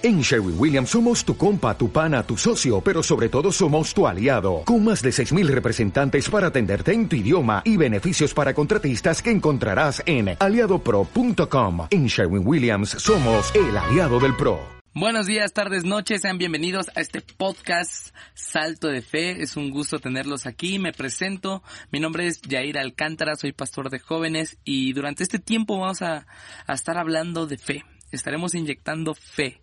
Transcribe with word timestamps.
En 0.00 0.20
Sherwin 0.20 0.54
Williams 0.56 0.90
somos 0.90 1.24
tu 1.24 1.36
compa, 1.36 1.76
tu 1.76 1.90
pana, 1.90 2.22
tu 2.22 2.36
socio, 2.36 2.80
pero 2.80 3.02
sobre 3.02 3.28
todo 3.28 3.50
somos 3.50 3.92
tu 3.92 4.06
aliado, 4.06 4.62
con 4.64 4.84
más 4.84 5.02
de 5.02 5.10
6.000 5.10 5.48
representantes 5.48 6.30
para 6.30 6.46
atenderte 6.46 6.92
en 6.92 7.08
tu 7.08 7.16
idioma 7.16 7.62
y 7.64 7.76
beneficios 7.76 8.32
para 8.32 8.54
contratistas 8.54 9.20
que 9.20 9.32
encontrarás 9.32 10.00
en 10.06 10.36
aliadopro.com. 10.38 11.88
En 11.90 12.06
Sherwin 12.06 12.46
Williams 12.46 12.90
somos 12.90 13.52
el 13.56 13.76
aliado 13.76 14.20
del 14.20 14.36
PRO. 14.36 14.60
Buenos 14.94 15.26
días, 15.26 15.52
tardes, 15.52 15.82
noches, 15.82 16.22
sean 16.22 16.38
bienvenidos 16.38 16.90
a 16.94 17.00
este 17.00 17.20
podcast 17.20 18.14
Salto 18.34 18.86
de 18.86 19.02
Fe. 19.02 19.42
Es 19.42 19.56
un 19.56 19.70
gusto 19.70 19.98
tenerlos 19.98 20.46
aquí. 20.46 20.78
Me 20.78 20.92
presento. 20.92 21.64
Mi 21.90 21.98
nombre 21.98 22.28
es 22.28 22.40
Jair 22.48 22.78
Alcántara, 22.78 23.34
soy 23.34 23.50
pastor 23.50 23.90
de 23.90 23.98
jóvenes 23.98 24.58
y 24.64 24.92
durante 24.92 25.24
este 25.24 25.40
tiempo 25.40 25.80
vamos 25.80 26.02
a, 26.02 26.28
a 26.68 26.72
estar 26.72 26.98
hablando 26.98 27.48
de 27.48 27.58
fe. 27.58 27.84
Estaremos 28.12 28.54
inyectando 28.54 29.14
fe 29.14 29.60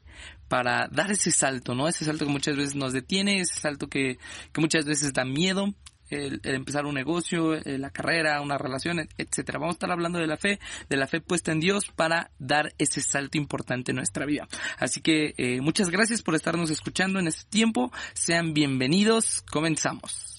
para 0.48 0.88
dar 0.92 1.12
ese 1.12 1.32
salto, 1.32 1.76
¿no? 1.76 1.88
Ese 1.88 2.06
salto 2.06 2.26
que 2.26 2.32
muchas 2.32 2.56
veces 2.56 2.76
nos 2.76 2.94
detiene, 2.94 3.40
ese 3.40 3.60
salto 3.60 3.88
que, 3.88 4.18
que 4.52 4.62
muchas 4.62 4.86
veces 4.86 5.14
da 5.14 5.26
miedo, 5.26 5.74
el, 6.10 6.40
el, 6.44 6.56
empezar 6.56 6.86
un 6.86 6.96
negocio, 6.96 7.56
eh, 7.56 7.78
la 7.78 7.90
carrera, 7.90 8.42
una 8.42 8.58
relación, 8.58 9.08
etcétera. 9.18 9.60
Vamos 9.60 9.74
a 9.74 9.78
estar 9.78 9.92
hablando 9.92 10.20
de 10.20 10.28
la 10.28 10.38
fe, 10.38 10.60
de 10.90 10.98
la 10.98 11.08
fe 11.08 11.22
puesta 11.22 11.52
en 11.52 11.60
Dios 11.60 11.88
para 11.96 12.32
dar 12.38 12.74
ese 12.78 13.02
salto 13.02 13.38
importante 13.38 13.92
en 13.92 13.98
nuestra 13.98 14.26
vida. 14.26 14.48
Así 14.78 15.02
que 15.02 15.34
eh, 15.38 15.62
muchas 15.62 15.90
gracias 15.90 16.22
por 16.22 16.36
estarnos 16.36 16.70
escuchando 16.70 17.20
en 17.20 17.28
este 17.28 17.50
tiempo. 17.50 17.92
Sean 18.14 18.54
bienvenidos. 18.54 19.42
Comenzamos. 19.52 20.35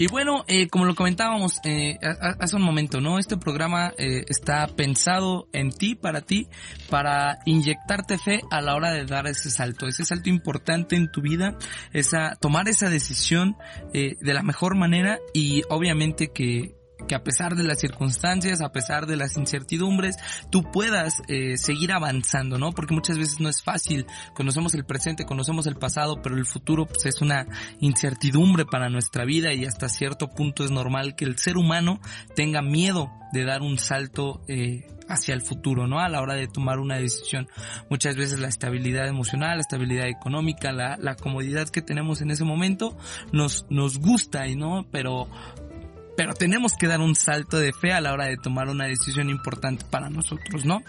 Y 0.00 0.06
bueno, 0.06 0.46
eh, 0.48 0.68
como 0.68 0.86
lo 0.86 0.94
comentábamos 0.94 1.60
eh, 1.62 1.98
hace 2.00 2.56
un 2.56 2.62
momento, 2.62 3.02
¿no? 3.02 3.18
Este 3.18 3.36
programa 3.36 3.92
eh, 3.98 4.24
está 4.30 4.66
pensado 4.66 5.46
en 5.52 5.72
ti, 5.72 5.94
para 5.94 6.22
ti, 6.22 6.48
para 6.88 7.40
inyectarte 7.44 8.16
fe 8.16 8.40
a 8.50 8.62
la 8.62 8.74
hora 8.76 8.92
de 8.92 9.04
dar 9.04 9.26
ese 9.26 9.50
salto, 9.50 9.86
ese 9.86 10.06
salto 10.06 10.30
importante 10.30 10.96
en 10.96 11.12
tu 11.12 11.20
vida, 11.20 11.58
esa, 11.92 12.34
tomar 12.40 12.66
esa 12.68 12.88
decisión 12.88 13.58
de 13.92 14.16
la 14.22 14.42
mejor 14.42 14.74
manera 14.74 15.18
y 15.34 15.64
obviamente 15.68 16.32
que 16.32 16.79
que 17.06 17.14
a 17.14 17.22
pesar 17.22 17.56
de 17.56 17.64
las 17.64 17.80
circunstancias, 17.80 18.60
a 18.60 18.72
pesar 18.72 19.06
de 19.06 19.16
las 19.16 19.36
incertidumbres, 19.36 20.16
tú 20.50 20.62
puedas 20.70 21.14
eh, 21.28 21.56
seguir 21.56 21.92
avanzando, 21.92 22.58
¿no? 22.58 22.72
Porque 22.72 22.94
muchas 22.94 23.18
veces 23.18 23.40
no 23.40 23.48
es 23.48 23.62
fácil. 23.62 24.06
Conocemos 24.34 24.74
el 24.74 24.84
presente, 24.84 25.24
conocemos 25.24 25.66
el 25.66 25.76
pasado, 25.76 26.20
pero 26.22 26.36
el 26.36 26.46
futuro 26.46 26.86
pues, 26.86 27.06
es 27.06 27.20
una 27.20 27.46
incertidumbre 27.80 28.64
para 28.64 28.88
nuestra 28.88 29.24
vida 29.24 29.52
y 29.52 29.64
hasta 29.64 29.88
cierto 29.88 30.28
punto 30.28 30.64
es 30.64 30.70
normal 30.70 31.14
que 31.16 31.24
el 31.24 31.38
ser 31.38 31.56
humano 31.56 32.00
tenga 32.34 32.62
miedo 32.62 33.10
de 33.32 33.44
dar 33.44 33.62
un 33.62 33.78
salto 33.78 34.42
eh, 34.48 34.86
hacia 35.08 35.34
el 35.34 35.42
futuro, 35.42 35.86
¿no? 35.86 36.00
A 36.00 36.08
la 36.08 36.20
hora 36.20 36.34
de 36.34 36.46
tomar 36.46 36.78
una 36.78 36.96
decisión. 36.96 37.48
Muchas 37.90 38.16
veces 38.16 38.38
la 38.38 38.48
estabilidad 38.48 39.08
emocional, 39.08 39.56
la 39.56 39.62
estabilidad 39.62 40.08
económica, 40.08 40.72
la, 40.72 40.96
la 40.96 41.16
comodidad 41.16 41.68
que 41.68 41.82
tenemos 41.82 42.20
en 42.20 42.30
ese 42.30 42.44
momento 42.44 42.96
nos, 43.32 43.66
nos 43.70 43.98
gusta, 43.98 44.46
¿no? 44.56 44.86
Pero 44.90 45.28
pero 46.20 46.34
tenemos 46.34 46.74
que 46.76 46.86
dar 46.86 47.00
un 47.00 47.14
salto 47.14 47.58
de 47.58 47.72
fe 47.72 47.94
a 47.94 48.00
la 48.02 48.12
hora 48.12 48.26
de 48.26 48.36
tomar 48.36 48.68
una 48.68 48.84
decisión 48.84 49.30
importante 49.30 49.86
para 49.88 50.10
nosotros, 50.10 50.66
¿no? 50.66 50.82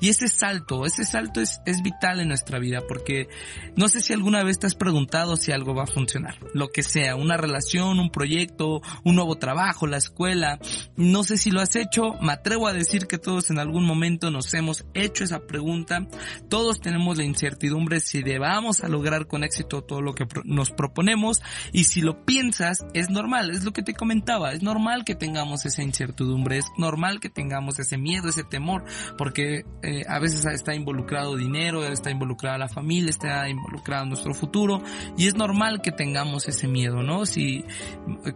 Y 0.00 0.10
ese 0.10 0.28
salto, 0.28 0.86
ese 0.86 1.02
salto 1.02 1.40
es, 1.40 1.60
es 1.66 1.82
vital 1.82 2.20
en 2.20 2.28
nuestra 2.28 2.60
vida 2.60 2.82
porque 2.86 3.26
no 3.74 3.88
sé 3.88 4.00
si 4.00 4.12
alguna 4.12 4.44
vez 4.44 4.60
te 4.60 4.68
has 4.68 4.76
preguntado 4.76 5.36
si 5.36 5.50
algo 5.50 5.74
va 5.74 5.82
a 5.82 5.88
funcionar, 5.88 6.38
lo 6.54 6.68
que 6.68 6.84
sea, 6.84 7.16
una 7.16 7.36
relación, 7.36 7.98
un 7.98 8.10
proyecto, 8.10 8.80
un 9.02 9.16
nuevo 9.16 9.34
trabajo, 9.34 9.88
la 9.88 9.96
escuela, 9.96 10.60
no 10.96 11.24
sé 11.24 11.36
si 11.36 11.50
lo 11.50 11.60
has 11.60 11.74
hecho, 11.74 12.12
me 12.20 12.34
atrevo 12.34 12.68
a 12.68 12.72
decir 12.72 13.08
que 13.08 13.18
todos 13.18 13.50
en 13.50 13.58
algún 13.58 13.84
momento 13.84 14.30
nos 14.30 14.54
hemos 14.54 14.84
hecho 14.94 15.24
esa 15.24 15.40
pregunta, 15.48 16.06
todos 16.48 16.80
tenemos 16.80 17.18
la 17.18 17.24
incertidumbre 17.24 17.98
si 17.98 18.22
debamos 18.22 18.84
a 18.84 18.88
lograr 18.88 19.26
con 19.26 19.42
éxito 19.42 19.82
todo 19.82 20.00
lo 20.00 20.14
que 20.14 20.28
nos 20.44 20.70
proponemos. 20.70 21.42
Y 21.72 21.84
si 21.84 22.02
lo 22.02 22.24
piensas 22.24 22.86
es 22.94 23.10
normal, 23.10 23.50
es 23.50 23.64
lo 23.64 23.72
que 23.72 23.82
te 23.82 23.92
comentaba, 23.92 24.52
normal 24.76 25.04
que 25.06 25.14
tengamos 25.14 25.64
esa 25.64 25.82
incertidumbre, 25.82 26.58
es 26.58 26.66
normal 26.76 27.18
que 27.18 27.30
tengamos 27.30 27.78
ese 27.78 27.96
miedo, 27.96 28.28
ese 28.28 28.44
temor, 28.44 28.84
porque 29.16 29.64
eh, 29.82 30.02
a 30.06 30.18
veces 30.18 30.44
está 30.44 30.74
involucrado 30.74 31.34
dinero, 31.34 31.82
está 31.86 32.10
involucrada 32.10 32.58
la 32.58 32.68
familia, 32.68 33.08
está 33.08 33.48
involucrado 33.48 34.04
nuestro 34.04 34.34
futuro 34.34 34.82
y 35.16 35.28
es 35.28 35.34
normal 35.34 35.80
que 35.80 35.92
tengamos 35.92 36.46
ese 36.46 36.68
miedo, 36.68 37.02
¿no? 37.02 37.24
Si, 37.24 37.64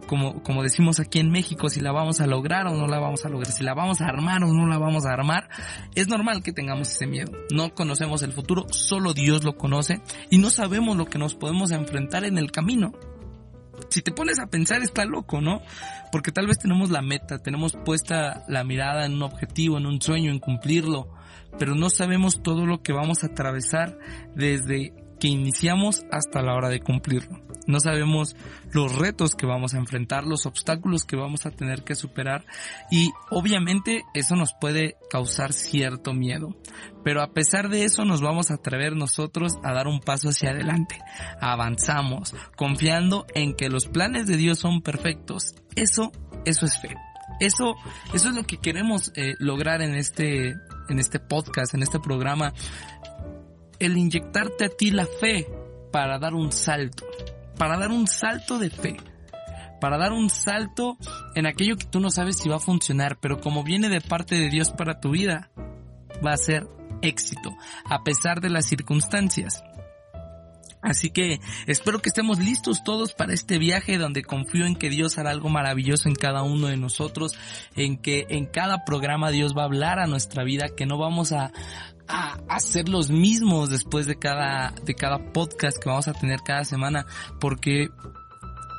como, 0.07 0.41
como 0.41 0.63
decimos 0.63 0.99
aquí 0.99 1.19
en 1.19 1.29
México, 1.29 1.69
si 1.69 1.79
la 1.79 1.91
vamos 1.91 2.21
a 2.21 2.27
lograr 2.27 2.65
o 2.65 2.73
no 2.73 2.87
la 2.87 2.97
vamos 2.97 3.23
a 3.23 3.29
lograr, 3.29 3.51
si 3.51 3.63
la 3.63 3.75
vamos 3.75 4.01
a 4.01 4.07
armar 4.07 4.43
o 4.43 4.51
no 4.51 4.65
la 4.65 4.79
vamos 4.79 5.05
a 5.05 5.13
armar, 5.13 5.47
es 5.93 6.07
normal 6.07 6.41
que 6.41 6.53
tengamos 6.53 6.91
ese 6.91 7.05
miedo. 7.05 7.31
No 7.53 7.75
conocemos 7.75 8.23
el 8.23 8.33
futuro, 8.33 8.65
solo 8.71 9.13
Dios 9.13 9.43
lo 9.43 9.57
conoce 9.57 10.01
y 10.31 10.39
no 10.39 10.49
sabemos 10.49 10.97
lo 10.97 11.05
que 11.05 11.19
nos 11.19 11.35
podemos 11.35 11.69
enfrentar 11.69 12.25
en 12.25 12.39
el 12.39 12.51
camino 12.51 12.93
si 13.89 14.01
te 14.01 14.11
pones 14.11 14.39
a 14.39 14.47
pensar 14.47 14.81
está 14.81 15.05
loco, 15.05 15.41
¿no? 15.41 15.61
Porque 16.11 16.31
tal 16.31 16.47
vez 16.47 16.57
tenemos 16.59 16.89
la 16.89 17.01
meta, 17.01 17.39
tenemos 17.39 17.73
puesta 17.85 18.43
la 18.47 18.63
mirada 18.63 19.05
en 19.05 19.13
un 19.13 19.23
objetivo, 19.23 19.77
en 19.77 19.85
un 19.85 20.01
sueño, 20.01 20.31
en 20.31 20.39
cumplirlo, 20.39 21.09
pero 21.57 21.75
no 21.75 21.89
sabemos 21.89 22.43
todo 22.43 22.65
lo 22.65 22.81
que 22.81 22.93
vamos 22.93 23.23
a 23.23 23.27
atravesar 23.27 23.97
desde 24.35 24.93
que 25.19 25.27
iniciamos 25.27 26.03
hasta 26.11 26.41
la 26.41 26.55
hora 26.55 26.69
de 26.69 26.79
cumplirlo. 26.79 27.39
No 27.67 27.79
sabemos 27.79 28.35
los 28.71 28.95
retos 28.95 29.35
que 29.35 29.45
vamos 29.45 29.73
a 29.73 29.77
enfrentar, 29.77 30.25
los 30.25 30.45
obstáculos 30.45 31.03
que 31.03 31.15
vamos 31.15 31.45
a 31.45 31.51
tener 31.51 31.83
que 31.83 31.95
superar 31.95 32.45
y 32.89 33.11
obviamente 33.29 34.03
eso 34.13 34.35
nos 34.35 34.53
puede 34.59 34.97
causar 35.09 35.53
cierto 35.53 36.13
miedo. 36.13 36.55
Pero 37.03 37.21
a 37.21 37.33
pesar 37.33 37.69
de 37.69 37.83
eso 37.83 38.05
nos 38.05 38.21
vamos 38.21 38.51
a 38.51 38.55
atrever 38.55 38.95
nosotros 38.95 39.53
a 39.63 39.73
dar 39.73 39.87
un 39.87 39.99
paso 39.99 40.29
hacia 40.29 40.51
adelante. 40.51 40.99
Avanzamos, 41.39 42.35
confiando 42.55 43.25
en 43.35 43.55
que 43.55 43.69
los 43.69 43.87
planes 43.87 44.27
de 44.27 44.37
Dios 44.37 44.59
son 44.59 44.81
perfectos. 44.81 45.55
Eso, 45.75 46.11
eso 46.45 46.65
es 46.65 46.79
fe. 46.79 46.95
Eso, 47.39 47.75
eso 48.13 48.29
es 48.29 48.35
lo 48.35 48.43
que 48.43 48.57
queremos 48.57 49.11
eh, 49.15 49.35
lograr 49.39 49.81
en 49.81 49.95
este, 49.95 50.49
en 50.89 50.99
este 50.99 51.19
podcast, 51.19 51.73
en 51.73 51.81
este 51.81 51.99
programa 51.99 52.53
el 53.81 53.97
inyectarte 53.97 54.65
a 54.65 54.69
ti 54.69 54.91
la 54.91 55.07
fe 55.07 55.47
para 55.91 56.19
dar 56.19 56.35
un 56.35 56.51
salto, 56.51 57.03
para 57.61 57.77
dar 57.77 57.91
un 57.91 58.07
salto 58.07 58.57
de 58.57 58.71
fe, 58.71 58.97
para 59.79 59.99
dar 59.99 60.13
un 60.13 60.31
salto 60.31 60.97
en 61.35 61.45
aquello 61.45 61.77
que 61.77 61.85
tú 61.85 61.99
no 61.99 62.09
sabes 62.09 62.39
si 62.39 62.49
va 62.49 62.55
a 62.55 62.59
funcionar, 62.59 63.19
pero 63.19 63.39
como 63.39 63.63
viene 63.63 63.87
de 63.87 64.01
parte 64.01 64.33
de 64.33 64.49
Dios 64.49 64.71
para 64.71 64.99
tu 64.99 65.11
vida, 65.11 65.51
va 66.25 66.33
a 66.33 66.37
ser 66.37 66.65
éxito, 67.03 67.55
a 67.85 68.03
pesar 68.03 68.41
de 68.41 68.49
las 68.49 68.65
circunstancias. 68.65 69.63
Así 70.81 71.11
que 71.11 71.39
espero 71.67 71.99
que 71.99 72.09
estemos 72.09 72.39
listos 72.39 72.83
todos 72.83 73.13
para 73.13 73.35
este 73.35 73.59
viaje 73.59 73.99
donde 73.99 74.23
confío 74.23 74.65
en 74.65 74.75
que 74.75 74.89
Dios 74.89 75.19
hará 75.19 75.29
algo 75.29 75.49
maravilloso 75.49 76.09
en 76.09 76.15
cada 76.15 76.41
uno 76.41 76.65
de 76.65 76.77
nosotros, 76.77 77.37
en 77.75 77.97
que 77.97 78.25
en 78.29 78.47
cada 78.47 78.85
programa 78.85 79.29
Dios 79.29 79.55
va 79.55 79.61
a 79.61 79.65
hablar 79.65 79.99
a 79.99 80.07
nuestra 80.07 80.43
vida, 80.43 80.69
que 80.75 80.87
no 80.87 80.97
vamos 80.97 81.31
a, 81.31 81.51
a 82.07 82.39
hacer 82.47 82.89
los 82.89 83.09
mismos 83.09 83.69
después 83.69 84.05
de 84.05 84.15
cada, 84.15 84.73
de 84.83 84.93
cada 84.95 85.31
podcast 85.31 85.77
que 85.77 85.89
vamos 85.89 86.07
a 86.07 86.13
tener 86.13 86.39
cada 86.45 86.63
semana, 86.63 87.05
porque, 87.39 87.89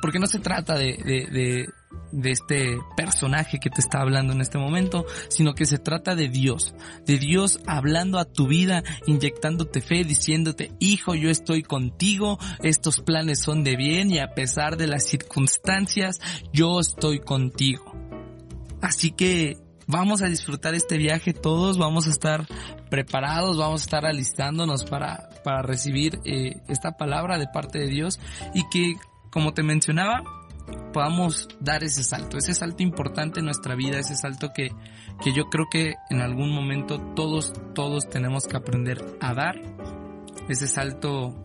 porque 0.01 0.19
no 0.19 0.27
se 0.27 0.39
trata 0.39 0.75
de, 0.75 0.97
de, 0.97 1.27
de, 1.31 1.69
de 2.11 2.31
este 2.31 2.77
personaje 2.95 3.59
que 3.59 3.69
te 3.69 3.81
está 3.81 4.01
hablando 4.01 4.33
en 4.33 4.41
este 4.41 4.57
momento, 4.57 5.05
sino 5.29 5.55
que 5.55 5.65
se 5.65 5.79
trata 5.79 6.15
de 6.15 6.29
Dios, 6.29 6.75
de 7.05 7.17
Dios 7.17 7.59
hablando 7.65 8.19
a 8.19 8.25
tu 8.25 8.47
vida, 8.47 8.83
inyectándote 9.07 9.81
fe, 9.81 10.03
diciéndote, 10.03 10.71
hijo, 10.79 11.15
yo 11.15 11.29
estoy 11.29 11.63
contigo, 11.63 12.37
estos 12.61 12.99
planes 12.99 13.39
son 13.39 13.63
de 13.63 13.75
bien 13.75 14.11
y 14.11 14.19
a 14.19 14.33
pesar 14.35 14.77
de 14.77 14.87
las 14.87 15.05
circunstancias, 15.05 16.19
yo 16.53 16.79
estoy 16.79 17.19
contigo. 17.19 17.93
Así 18.81 19.11
que 19.11 19.62
vamos 19.87 20.21
a 20.21 20.27
disfrutar 20.27 20.73
este 20.75 20.97
viaje 20.97 21.33
todos, 21.33 21.77
vamos 21.77 22.07
a 22.07 22.11
estar 22.11 22.45
preparados, 22.89 23.57
vamos 23.57 23.81
a 23.81 23.85
estar 23.85 24.05
alistándonos 24.05 24.85
para, 24.85 25.29
para 25.43 25.61
recibir 25.61 26.19
eh, 26.25 26.61
esta 26.67 26.97
palabra 26.97 27.37
de 27.37 27.47
parte 27.47 27.79
de 27.79 27.87
Dios 27.87 28.19
y 28.53 28.67
que, 28.69 28.95
como 29.31 29.53
te 29.53 29.63
mencionaba, 29.63 30.23
podamos 30.93 31.47
dar 31.59 31.83
ese 31.83 32.03
salto, 32.03 32.37
ese 32.37 32.53
salto 32.53 32.83
importante 32.83 33.39
en 33.39 33.45
nuestra 33.45 33.75
vida, 33.75 33.99
ese 33.99 34.15
salto 34.15 34.51
que, 34.53 34.69
que 35.23 35.33
yo 35.33 35.45
creo 35.45 35.65
que 35.69 35.95
en 36.09 36.21
algún 36.21 36.51
momento 36.53 36.99
todos, 37.15 37.53
todos 37.73 38.09
tenemos 38.09 38.47
que 38.47 38.57
aprender 38.57 39.03
a 39.19 39.33
dar, 39.33 39.55
ese 40.49 40.67
salto 40.67 41.35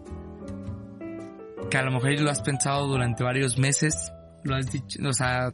que 1.70 1.76
a 1.76 1.82
lo 1.82 1.92
mejor 1.92 2.20
lo 2.20 2.30
has 2.30 2.40
pensado 2.40 2.86
durante 2.86 3.22
varios 3.22 3.58
meses, 3.58 4.12
lo 4.44 4.56
has 4.56 4.70
dicho, 4.70 5.00
o 5.06 5.12
sea, 5.12 5.52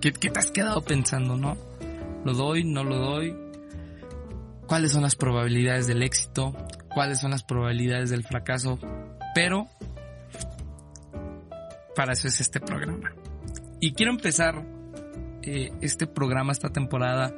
¿Qué, 0.00 0.12
¿Qué 0.12 0.30
te 0.30 0.38
has 0.38 0.50
quedado 0.50 0.82
pensando, 0.82 1.36
no? 1.36 1.56
¿Lo 2.24 2.34
doy? 2.34 2.64
¿No 2.64 2.84
lo 2.84 2.96
doy? 2.96 3.36
¿Cuáles 4.66 4.92
son 4.92 5.02
las 5.02 5.16
probabilidades 5.16 5.86
del 5.86 6.02
éxito? 6.02 6.54
¿Cuáles 6.92 7.20
son 7.20 7.30
las 7.30 7.42
probabilidades 7.42 8.10
del 8.10 8.24
fracaso? 8.24 8.78
Pero 9.34 9.66
para 11.96 12.12
eso 12.12 12.28
es 12.28 12.40
este 12.40 12.60
programa. 12.60 13.12
Y 13.80 13.92
quiero 13.92 14.12
empezar 14.12 14.64
eh, 15.42 15.72
este 15.80 16.06
programa, 16.06 16.52
esta 16.52 16.70
temporada, 16.70 17.34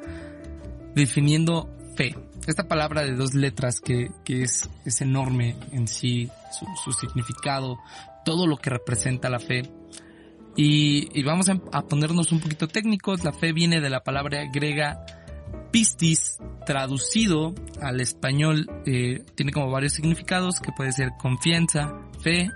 definiendo 0.94 1.70
fe. 1.96 2.14
Esta 2.46 2.66
palabra 2.66 3.02
de 3.02 3.14
dos 3.14 3.34
letras 3.34 3.80
que, 3.80 4.10
que 4.24 4.42
es, 4.42 4.68
es 4.84 5.00
enorme 5.00 5.56
en 5.72 5.86
sí, 5.86 6.28
su, 6.52 6.66
su 6.82 6.92
significado, 6.92 7.78
todo 8.24 8.46
lo 8.46 8.56
que 8.56 8.70
representa 8.70 9.30
la 9.30 9.38
fe. 9.38 9.62
Y, 10.62 11.22
vamos 11.22 11.48
a, 11.48 11.54
ponernos 11.86 12.32
un 12.32 12.40
poquito 12.40 12.68
técnicos. 12.68 13.24
La 13.24 13.32
fe 13.32 13.54
viene 13.54 13.80
de 13.80 13.88
la 13.88 14.04
palabra 14.04 14.44
griega 14.52 15.06
pistis, 15.72 16.36
traducido 16.66 17.54
al 17.80 17.98
español, 18.02 18.68
eh, 18.84 19.24
tiene 19.36 19.52
como 19.52 19.70
varios 19.70 19.94
significados 19.94 20.60
que 20.60 20.72
puede 20.72 20.92
ser 20.92 21.12
confianza, 21.18 21.96
fe, 22.22 22.50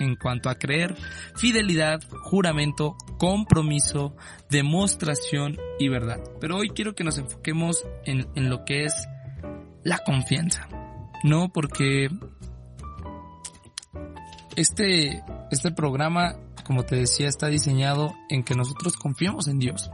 en 0.00 0.16
cuanto 0.16 0.50
a 0.50 0.56
creer, 0.56 0.96
fidelidad, 1.36 2.02
juramento, 2.24 2.96
compromiso, 3.18 4.16
demostración 4.50 5.56
y 5.78 5.88
verdad. 5.88 6.24
Pero 6.40 6.56
hoy 6.56 6.70
quiero 6.70 6.96
que 6.96 7.04
nos 7.04 7.18
enfoquemos 7.18 7.86
en, 8.04 8.26
en 8.34 8.50
lo 8.50 8.64
que 8.64 8.84
es 8.84 9.06
la 9.84 9.98
confianza. 9.98 10.68
No 11.22 11.52
porque 11.52 12.08
este, 14.56 15.22
este 15.54 15.72
programa 15.72 16.36
como 16.64 16.84
te 16.84 16.96
decía, 16.96 17.28
está 17.28 17.46
diseñado 17.48 18.14
en 18.28 18.42
que 18.42 18.54
nosotros 18.54 18.96
confiemos 18.96 19.46
en 19.46 19.58
Dios. 19.58 19.90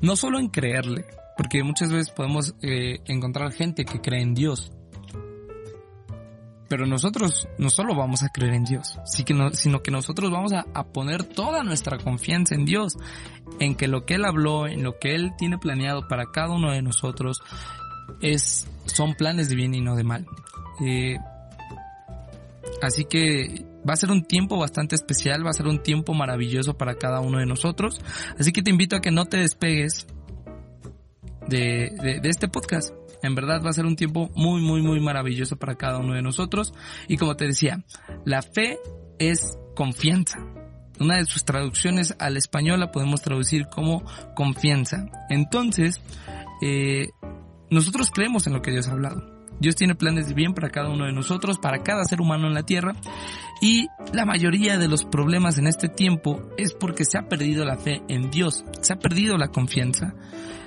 No 0.00 0.14
solo 0.14 0.38
en 0.38 0.48
creerle, 0.48 1.06
porque 1.36 1.64
muchas 1.64 1.90
veces 1.90 2.10
podemos 2.10 2.54
eh, 2.62 3.00
encontrar 3.06 3.52
gente 3.52 3.84
que 3.84 4.00
cree 4.00 4.22
en 4.22 4.34
Dios. 4.34 4.70
Pero 6.68 6.86
nosotros 6.86 7.48
no 7.56 7.70
solo 7.70 7.96
vamos 7.96 8.22
a 8.22 8.28
creer 8.28 8.52
en 8.52 8.64
Dios, 8.64 8.98
sino 9.06 9.82
que 9.82 9.90
nosotros 9.90 10.30
vamos 10.30 10.52
a, 10.52 10.84
poner 10.84 11.24
toda 11.24 11.64
nuestra 11.64 11.96
confianza 11.96 12.54
en 12.54 12.66
Dios, 12.66 12.92
en 13.58 13.74
que 13.74 13.88
lo 13.88 14.04
que 14.04 14.14
Él 14.14 14.26
habló, 14.26 14.66
en 14.66 14.82
lo 14.82 14.98
que 14.98 15.14
Él 15.14 15.32
tiene 15.38 15.56
planeado 15.56 16.06
para 16.06 16.26
cada 16.30 16.50
uno 16.50 16.70
de 16.70 16.82
nosotros, 16.82 17.40
es, 18.20 18.68
son 18.84 19.14
planes 19.14 19.48
de 19.48 19.56
bien 19.56 19.74
y 19.74 19.80
no 19.80 19.96
de 19.96 20.04
mal. 20.04 20.26
Eh, 20.86 21.16
así 22.82 23.04
que 23.04 23.66
Va 23.88 23.94
a 23.94 23.96
ser 23.96 24.10
un 24.10 24.22
tiempo 24.22 24.58
bastante 24.58 24.94
especial, 24.94 25.46
va 25.46 25.50
a 25.50 25.54
ser 25.54 25.66
un 25.66 25.82
tiempo 25.82 26.12
maravilloso 26.12 26.76
para 26.76 26.96
cada 26.96 27.20
uno 27.20 27.38
de 27.38 27.46
nosotros. 27.46 28.00
Así 28.38 28.52
que 28.52 28.62
te 28.62 28.70
invito 28.70 28.96
a 28.96 29.00
que 29.00 29.10
no 29.10 29.24
te 29.26 29.38
despegues 29.38 30.06
de, 31.48 31.90
de, 32.02 32.28
este 32.28 32.48
podcast. 32.48 32.92
En 33.22 33.34
verdad 33.34 33.62
va 33.64 33.70
a 33.70 33.72
ser 33.72 33.86
un 33.86 33.96
tiempo 33.96 34.30
muy, 34.34 34.60
muy, 34.60 34.82
muy 34.82 35.00
maravilloso 35.00 35.56
para 35.56 35.76
cada 35.76 35.98
uno 35.98 36.14
de 36.14 36.22
nosotros. 36.22 36.74
Y 37.06 37.16
como 37.16 37.36
te 37.36 37.46
decía, 37.46 37.84
la 38.24 38.42
fe 38.42 38.78
es 39.18 39.58
confianza. 39.74 40.38
Una 41.00 41.16
de 41.16 41.24
sus 41.24 41.44
traducciones 41.44 42.14
al 42.18 42.36
español 42.36 42.80
la 42.80 42.90
podemos 42.90 43.22
traducir 43.22 43.68
como 43.68 44.04
confianza. 44.34 45.06
Entonces, 45.30 46.02
eh, 46.60 47.08
nosotros 47.70 48.10
creemos 48.10 48.46
en 48.48 48.52
lo 48.52 48.60
que 48.60 48.72
Dios 48.72 48.88
ha 48.88 48.92
hablado. 48.92 49.37
Dios 49.60 49.76
tiene 49.76 49.94
planes 49.94 50.28
de 50.28 50.34
bien 50.34 50.54
para 50.54 50.70
cada 50.70 50.90
uno 50.90 51.06
de 51.06 51.12
nosotros, 51.12 51.58
para 51.58 51.82
cada 51.82 52.04
ser 52.04 52.20
humano 52.20 52.46
en 52.46 52.54
la 52.54 52.62
tierra. 52.62 52.94
Y 53.60 53.88
la 54.12 54.24
mayoría 54.24 54.78
de 54.78 54.88
los 54.88 55.04
problemas 55.04 55.58
en 55.58 55.66
este 55.66 55.88
tiempo 55.88 56.42
es 56.56 56.72
porque 56.74 57.04
se 57.04 57.18
ha 57.18 57.28
perdido 57.28 57.64
la 57.64 57.76
fe 57.76 58.02
en 58.08 58.30
Dios, 58.30 58.64
se 58.80 58.92
ha 58.92 58.96
perdido 58.96 59.36
la 59.36 59.48
confianza. 59.48 60.14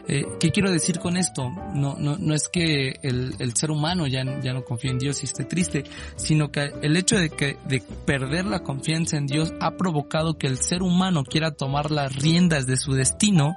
Eh, 0.08 0.26
¿Qué 0.40 0.52
quiero 0.52 0.72
decir 0.72 1.00
con 1.00 1.16
esto? 1.16 1.50
No, 1.74 1.96
no, 1.98 2.18
no 2.18 2.34
es 2.34 2.50
que 2.50 3.00
el, 3.04 3.36
el, 3.40 3.56
ser 3.56 3.72
humano 3.72 4.08
ya, 4.08 4.24
ya 4.42 4.52
no 4.52 4.64
confíe 4.64 4.92
en 4.92 4.98
Dios 4.98 5.22
y 5.22 5.26
esté 5.26 5.46
triste, 5.46 5.84
sino 6.16 6.52
que 6.52 6.72
el 6.82 6.98
hecho 6.98 7.18
de 7.18 7.30
que 7.30 7.58
de 7.66 7.82
perder 8.06 8.46
la 8.46 8.60
confianza 8.60 9.18
en 9.18 9.28
Dios 9.28 9.54
ha 9.62 9.78
provocado 9.78 10.38
que 10.38 10.48
el 10.48 10.58
ser 10.58 10.82
humano 10.82 11.24
quiera 11.24 11.52
tomar 11.52 11.92
las 11.92 12.16
riendas 12.16 12.66
de 12.66 12.78
su 12.78 12.94
destino 12.94 13.56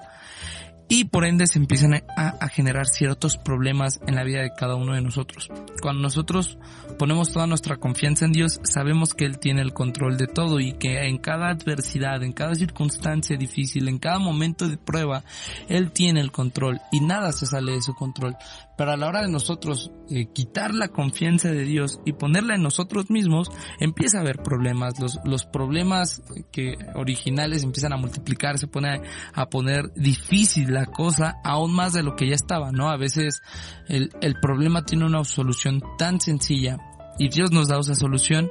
y 0.88 1.04
por 1.04 1.24
ende 1.24 1.46
se 1.46 1.58
empiezan 1.58 1.94
a, 2.16 2.48
generar 2.48 2.86
ciertos 2.86 3.36
problemas 3.36 4.00
en 4.06 4.14
la 4.14 4.24
vida 4.24 4.42
de 4.42 4.52
cada 4.56 4.76
uno 4.76 4.94
de 4.94 5.00
nosotros. 5.00 5.48
Cuando 5.80 6.02
nosotros 6.02 6.58
ponemos 6.98 7.32
toda 7.32 7.46
nuestra 7.46 7.76
confianza 7.76 8.26
en 8.26 8.32
Dios, 8.32 8.60
sabemos 8.64 9.14
que 9.14 9.24
Él 9.24 9.38
tiene 9.38 9.62
el 9.62 9.72
control 9.72 10.16
de 10.16 10.26
todo 10.26 10.60
y 10.60 10.72
que 10.72 11.08
en 11.08 11.18
cada 11.18 11.48
adversidad, 11.48 12.22
en 12.22 12.32
cada 12.32 12.54
circunstancia 12.54 13.36
difícil, 13.36 13.88
en 13.88 13.98
cada 13.98 14.18
momento 14.18 14.68
de 14.68 14.76
prueba, 14.76 15.24
Él 15.68 15.90
tiene 15.90 16.20
el 16.20 16.32
control 16.32 16.80
y 16.92 17.00
nada 17.00 17.32
se 17.32 17.46
sale 17.46 17.72
de 17.72 17.82
su 17.82 17.94
control. 17.94 18.36
Pero 18.76 18.90
a 18.90 18.96
la 18.96 19.06
hora 19.06 19.22
de 19.22 19.30
nosotros 19.30 19.92
eh, 20.10 20.26
quitar 20.32 20.74
la 20.74 20.88
confianza 20.88 21.50
de 21.50 21.64
Dios 21.64 22.00
y 22.04 22.12
ponerla 22.12 22.56
en 22.56 22.62
nosotros 22.62 23.08
mismos, 23.08 23.50
empieza 23.78 24.18
a 24.18 24.20
haber 24.22 24.38
problemas. 24.42 24.98
Los, 24.98 25.20
los 25.24 25.46
problemas 25.46 26.22
que 26.50 26.76
originales 26.94 27.62
empiezan 27.62 27.92
a 27.92 27.96
multiplicar, 27.96 28.58
se 28.58 28.66
pone 28.66 29.00
a, 29.32 29.46
poner 29.46 29.92
difícil 29.94 30.73
la 30.74 30.86
cosa 30.86 31.40
aún 31.42 31.72
más 31.74 31.92
de 31.92 32.02
lo 32.02 32.16
que 32.16 32.28
ya 32.28 32.34
estaba, 32.34 32.70
¿no? 32.70 32.90
A 32.90 32.96
veces 32.96 33.42
el, 33.88 34.10
el 34.20 34.34
problema 34.40 34.84
tiene 34.84 35.06
una 35.06 35.24
solución 35.24 35.82
tan 35.98 36.20
sencilla 36.20 36.76
y 37.18 37.28
Dios 37.28 37.50
nos 37.52 37.68
da 37.68 37.78
esa 37.78 37.94
solución, 37.94 38.50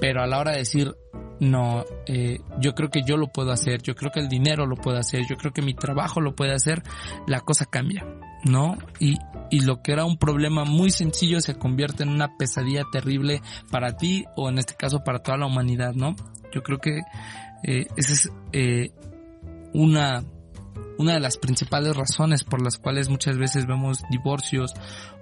pero 0.00 0.22
a 0.22 0.26
la 0.26 0.38
hora 0.38 0.52
de 0.52 0.58
decir, 0.58 0.94
no, 1.40 1.84
eh, 2.06 2.38
yo 2.60 2.74
creo 2.74 2.90
que 2.90 3.02
yo 3.02 3.16
lo 3.16 3.28
puedo 3.28 3.52
hacer, 3.52 3.82
yo 3.82 3.94
creo 3.94 4.10
que 4.10 4.20
el 4.20 4.28
dinero 4.28 4.66
lo 4.66 4.76
puede 4.76 4.98
hacer, 4.98 5.22
yo 5.28 5.36
creo 5.36 5.52
que 5.52 5.62
mi 5.62 5.74
trabajo 5.74 6.20
lo 6.20 6.34
puede 6.34 6.52
hacer, 6.52 6.82
la 7.26 7.40
cosa 7.40 7.66
cambia, 7.66 8.04
¿no? 8.44 8.76
Y, 8.98 9.16
y 9.50 9.60
lo 9.60 9.82
que 9.82 9.92
era 9.92 10.04
un 10.04 10.18
problema 10.18 10.64
muy 10.64 10.90
sencillo 10.90 11.40
se 11.40 11.56
convierte 11.56 12.02
en 12.02 12.10
una 12.10 12.36
pesadilla 12.36 12.82
terrible 12.92 13.40
para 13.70 13.96
ti 13.96 14.24
o 14.36 14.48
en 14.48 14.58
este 14.58 14.74
caso 14.74 15.02
para 15.04 15.20
toda 15.20 15.38
la 15.38 15.46
humanidad, 15.46 15.94
¿no? 15.94 16.14
Yo 16.52 16.62
creo 16.62 16.78
que 16.78 17.00
eh, 17.62 17.86
es 17.96 18.30
eh, 18.52 18.90
una 19.72 20.22
una 20.98 21.14
de 21.14 21.20
las 21.20 21.38
principales 21.38 21.96
razones 21.96 22.44
por 22.44 22.60
las 22.60 22.76
cuales 22.76 23.08
muchas 23.08 23.38
veces 23.38 23.66
vemos 23.66 24.02
divorcios 24.10 24.74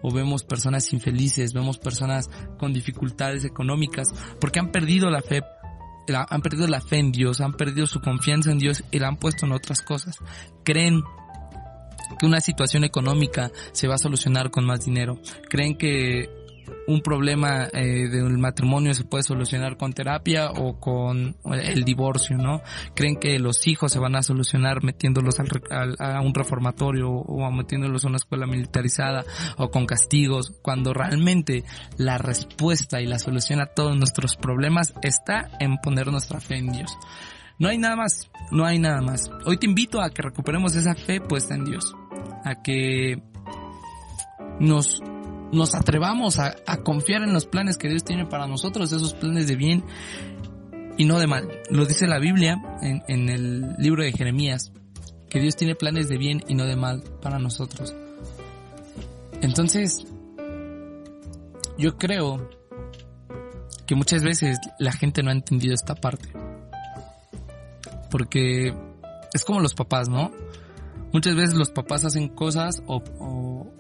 o 0.03 0.13
vemos 0.13 0.43
personas 0.43 0.93
infelices, 0.93 1.53
vemos 1.53 1.79
personas 1.79 2.31
con 2.59 2.73
dificultades 2.73 3.45
económicas, 3.45 4.09
porque 4.41 4.59
han 4.59 4.73
perdido 4.73 5.11
la 5.11 5.23
fe 5.23 5.43
han 6.09 6.41
perdido 6.41 6.69
la 6.69 6.81
fe 6.81 6.99
en 6.99 7.11
Dios, 7.11 7.41
han 7.41 7.55
perdido 7.55 7.87
su 7.89 8.01
confianza 8.01 8.53
en 8.53 8.59
Dios 8.59 8.85
y 8.93 9.01
la 9.01 9.09
han 9.09 9.17
puesto 9.17 9.45
en 9.45 9.51
otras 9.51 9.83
cosas. 9.83 10.19
Creen 10.63 11.03
que 12.19 12.27
una 12.27 12.41
situación 12.41 12.85
económica 12.85 13.51
se 13.73 13.89
va 13.89 13.97
a 13.97 13.99
solucionar 13.99 14.53
con 14.53 14.65
más 14.65 14.85
dinero. 14.85 15.19
Creen 15.49 15.77
que 15.77 16.46
un 16.87 17.01
problema 17.01 17.69
eh, 17.73 18.09
del 18.09 18.39
matrimonio 18.39 18.95
se 18.95 19.05
puede 19.05 19.23
solucionar 19.23 19.77
con 19.77 19.93
terapia 19.93 20.51
o 20.51 20.79
con 20.79 21.37
el 21.53 21.85
divorcio, 21.85 22.37
¿no? 22.37 22.63
Creen 22.95 23.17
que 23.17 23.39
los 23.39 23.67
hijos 23.67 23.93
se 23.93 23.99
van 23.99 24.17
a 24.17 24.23
solucionar 24.23 24.83
metiéndolos 24.83 25.39
al, 25.41 25.97
a 25.99 26.21
un 26.21 26.35
reformatorio 26.35 27.11
o 27.11 27.51
metiéndolos 27.51 28.05
a 28.05 28.09
una 28.09 28.17
escuela 28.17 28.47
militarizada 28.47 29.25
o 29.57 29.71
con 29.71 29.87
castigos, 29.87 30.55
cuando 30.63 30.93
realmente 30.93 31.65
la 31.97 32.19
respuesta 32.19 33.01
y 33.01 33.07
la 33.07 33.19
solución 33.19 33.61
a 33.61 33.67
todos 33.67 33.97
nuestros 33.97 34.37
problemas 34.37 34.95
está 35.03 35.51
en 35.61 35.79
poner 35.79 36.09
nuestra 36.09 36.41
fe 36.41 36.57
en 36.57 36.73
Dios. 36.73 36.97
No 37.59 37.69
hay 37.69 37.79
nada 37.79 37.97
más, 37.97 38.31
no 38.51 38.67
hay 38.67 38.79
nada 38.79 39.01
más. 39.01 39.31
Hoy 39.47 39.57
te 39.57 39.67
invito 39.67 40.03
a 40.03 40.11
que 40.11 40.23
recuperemos 40.23 40.75
esa 40.77 40.95
fe 40.95 41.21
puesta 41.21 41.55
en 41.55 41.65
Dios, 41.65 41.95
a 42.45 42.63
que 42.63 43.23
nos 44.61 45.03
nos 45.53 45.75
atrevamos 45.75 46.39
a, 46.39 46.55
confiar 46.83 47.23
en 47.23 47.33
los 47.33 47.47
planes 47.47 47.79
que 47.79 47.89
Dios 47.89 48.05
tiene 48.05 48.27
para 48.27 48.47
nosotros, 48.47 48.93
esos 48.93 49.15
planes 49.15 49.47
de 49.47 49.57
bien 49.57 49.85
y 50.99 51.05
no 51.05 51.19
de 51.19 51.27
mal. 51.27 51.49
Lo 51.71 51.87
dice 51.87 52.07
la 52.07 52.19
Biblia 52.19 52.57
en, 52.83 53.03
en 53.09 53.29
el 53.29 53.75
libro 53.79 54.03
de 54.03 54.13
Jeremías, 54.13 54.73
que 55.29 55.41
Dios 55.41 55.57
tiene 55.57 55.75
planes 55.75 56.09
de 56.09 56.19
bien 56.19 56.43
y 56.49 56.55
no 56.55 56.65
de 56.65 56.77
mal 56.77 57.03
para 57.21 57.39
nosotros. 57.39 57.95
Entonces, 59.43 60.07
yo 61.79 61.97
creo 61.99 62.49
que 63.87 63.95
muchas 63.95 64.23
veces 64.23 64.59
la 64.79 64.93
gente 64.93 65.23
no 65.23 65.31
ha 65.31 65.35
entendido 65.35 65.75
esta 65.75 65.95
parte. 65.95 66.29
Porque 68.11 68.75
es 69.33 69.45
como 69.45 69.61
los 69.61 69.75
papás, 69.75 70.09
¿no? 70.09 70.33
Muchas 71.13 71.37
veces 71.37 71.55
los 71.55 71.71
papás 71.71 72.05
hacen 72.05 72.29
cosas 72.29 72.83
o, 72.87 73.03
o 73.19 73.76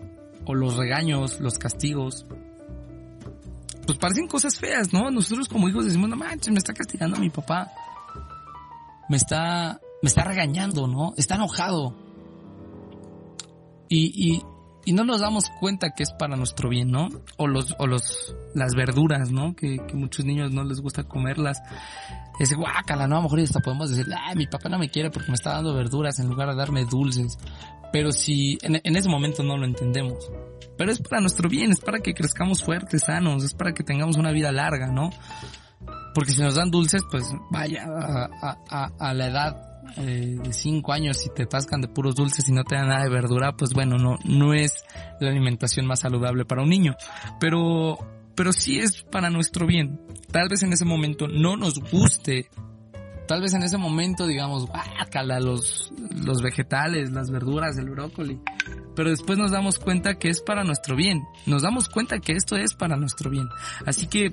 los 0.55 0.77
regaños, 0.77 1.41
los 1.41 1.59
castigos, 1.59 2.27
pues 3.87 3.99
parecen 3.99 4.27
cosas 4.27 4.59
feas, 4.59 4.93
¿no? 4.93 5.11
Nosotros 5.11 5.49
como 5.49 5.69
hijos 5.69 5.85
decimos, 5.85 6.11
no 6.11 6.17
manches, 6.17 6.53
me 6.53 6.59
está 6.59 6.75
castigando 6.75 7.17
mi 7.19 7.31
papá. 7.31 7.71
Me 9.09 9.17
está, 9.17 9.81
me 10.03 10.09
está 10.09 10.25
regañando, 10.25 10.89
¿no? 10.89 11.15
Está 11.17 11.37
enojado. 11.37 11.97
Y, 13.89 14.43
y, 14.85 14.93
no 14.93 15.05
nos 15.05 15.21
damos 15.21 15.51
cuenta 15.61 15.91
que 15.91 16.03
es 16.03 16.13
para 16.13 16.37
nuestro 16.37 16.69
bien, 16.69 16.91
¿no? 16.91 17.09
O 17.37 17.47
los, 17.47 17.75
o 17.79 17.87
los, 17.87 18.35
las 18.55 18.75
verduras, 18.75 19.31
¿no? 19.31 19.55
Que, 19.55 19.79
que 19.87 19.95
muchos 19.95 20.25
niños 20.25 20.53
no 20.53 20.65
les 20.65 20.81
gusta 20.81 21.05
comerlas. 21.05 21.63
Es 22.41 22.53
guácala, 22.55 23.07
¿no? 23.07 23.17
A 23.17 23.19
lo 23.19 23.23
mejor 23.25 23.41
hasta 23.41 23.61
podemos 23.61 23.91
decir, 23.91 24.13
ah, 24.13 24.35
mi 24.35 24.47
papá 24.47 24.69
no 24.69 24.79
me 24.79 24.89
quiere 24.89 25.11
porque 25.11 25.29
me 25.29 25.35
está 25.35 25.53
dando 25.55 25.75
verduras 25.75 26.19
en 26.19 26.29
lugar 26.29 26.49
de 26.49 26.57
darme 26.57 26.85
dulces. 26.85 27.39
Pero 27.93 28.13
si 28.13 28.59
en, 28.63 28.97
ese 28.97 29.09
momento 29.09 29.43
no 29.43 29.57
lo 29.57 29.65
entendemos. 29.65 30.31
Pero 30.77 30.93
es 30.93 31.01
para 31.01 31.21
nuestro 31.21 31.49
bien, 31.49 31.73
es 31.73 31.81
para 31.81 32.01
que 32.01 32.15
crezcamos 32.15 32.63
fuertes, 32.63 33.05
sanos, 33.07 33.45
es 33.45 33.55
para 33.55 33.73
que 33.73 33.83
tengamos 33.83 34.17
una 34.17 34.33
vida 34.33 34.53
larga, 34.53 34.89
¿no? 34.89 35.11
Porque 36.15 36.33
si 36.33 36.43
nos 36.43 36.55
dan 36.55 36.71
dulces, 36.71 37.03
pues 37.11 37.25
vaya, 37.51 37.85
a, 37.87 39.15
la 39.15 39.27
edad 39.27 39.83
eh, 39.99 40.37
de 40.43 40.53
5 40.53 40.93
años 40.93 41.25
y 41.27 41.31
te 41.31 41.45
atascan 41.45 41.81
de 41.81 41.89
puros 41.89 42.15
dulces 42.15 42.49
y 42.49 42.53
no 42.53 42.65
te 42.65 42.75
dan 42.75 42.89
nada 42.89 43.05
de 43.05 43.11
verdura, 43.11 43.57
pues 43.57 43.73
bueno, 43.73 43.97
no, 43.97 44.17
no 44.25 44.55
es 44.55 44.85
la 45.21 45.31
alimentación 45.31 45.87
más 45.87 46.01
saludable 46.01 46.45
para 46.45 46.63
un 46.63 46.69
niño. 46.69 46.97
Pero, 47.41 47.99
pero 48.35 48.53
sí 48.53 48.79
es 48.79 49.03
para 49.03 49.31
nuestro 49.31 49.67
bien. 49.67 50.01
Tal 50.31 50.49
vez 50.49 50.63
en 50.63 50.73
ese 50.73 50.85
momento 50.85 51.29
no 51.29 51.57
nos 51.57 51.79
guste. 51.79 52.49
Tal 53.27 53.41
vez 53.43 53.55
en 53.55 53.63
ese 53.63 53.77
momento 53.79 54.27
digamos, 54.27 54.67
guácala 54.67 55.41
los, 55.41 55.93
los 56.25 56.43
vegetales, 56.43 57.11
las 57.13 57.31
verduras, 57.31 57.77
el 57.79 57.91
brócoli. 57.91 58.41
Pero 58.95 59.11
después 59.11 59.39
nos 59.39 59.51
damos 59.51 59.79
cuenta 59.79 60.15
que 60.19 60.29
es 60.29 60.41
para 60.41 60.65
nuestro 60.65 60.97
bien. 60.97 61.23
Nos 61.47 61.63
damos 61.63 61.89
cuenta 61.89 62.19
que 62.19 62.33
esto 62.33 62.57
es 62.57 62.75
para 62.75 62.97
nuestro 62.97 63.31
bien. 63.31 63.49
Así 63.85 64.07
que 64.07 64.33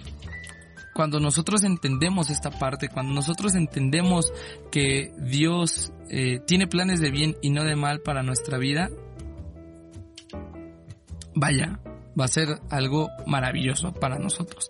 cuando 0.93 1.19
nosotros 1.19 1.63
entendemos 1.63 2.29
esta 2.29 2.51
parte, 2.51 2.88
cuando 2.88 3.13
nosotros 3.13 3.55
entendemos 3.55 4.31
que 4.71 5.12
Dios 5.17 5.91
eh, 6.09 6.39
tiene 6.45 6.67
planes 6.67 7.01
de 7.01 7.12
bien 7.12 7.35
y 7.41 7.50
no 7.50 7.63
de 7.63 7.75
mal 7.75 8.01
para 8.01 8.23
nuestra 8.23 8.57
vida, 8.57 8.89
vaya, 11.35 11.79
va 12.19 12.25
a 12.25 12.29
ser 12.29 12.59
algo 12.69 13.09
maravilloso 13.25 13.93
para 13.93 14.19
nosotros. 14.19 14.69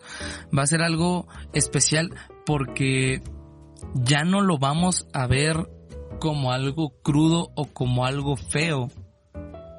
Va 0.57 0.63
a 0.63 0.67
ser 0.67 0.81
algo 0.81 1.27
especial 1.53 2.11
porque 2.45 3.21
ya 3.93 4.23
no 4.23 4.41
lo 4.41 4.57
vamos 4.57 5.07
a 5.13 5.27
ver 5.27 5.69
como 6.19 6.51
algo 6.51 6.93
crudo 7.01 7.51
o 7.55 7.65
como 7.65 8.05
algo 8.05 8.35
feo, 8.37 8.89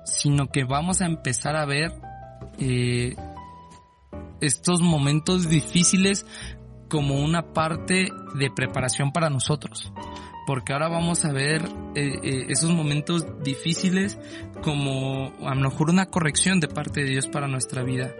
sino 0.04 0.48
que 0.48 0.64
vamos 0.64 1.00
a 1.00 1.06
empezar 1.06 1.56
a 1.56 1.64
ver 1.64 1.92
eh, 2.58 3.16
estos 4.40 4.80
momentos 4.80 5.48
difíciles 5.48 6.26
como 6.88 7.18
una 7.18 7.52
parte 7.54 8.08
de 8.34 8.50
preparación 8.50 9.12
para 9.12 9.30
nosotros. 9.30 9.92
Porque 10.46 10.74
ahora 10.74 10.88
vamos 10.88 11.24
a 11.24 11.32
ver 11.32 11.62
eh, 11.94 12.18
eh, 12.22 12.46
esos 12.50 12.70
momentos 12.70 13.24
difíciles 13.42 14.18
como 14.62 15.32
a 15.48 15.54
lo 15.54 15.70
mejor 15.70 15.88
una 15.88 16.06
corrección 16.06 16.60
de 16.60 16.68
parte 16.68 17.00
de 17.00 17.10
Dios 17.10 17.26
para 17.26 17.48
nuestra 17.48 17.82
vida. 17.82 18.12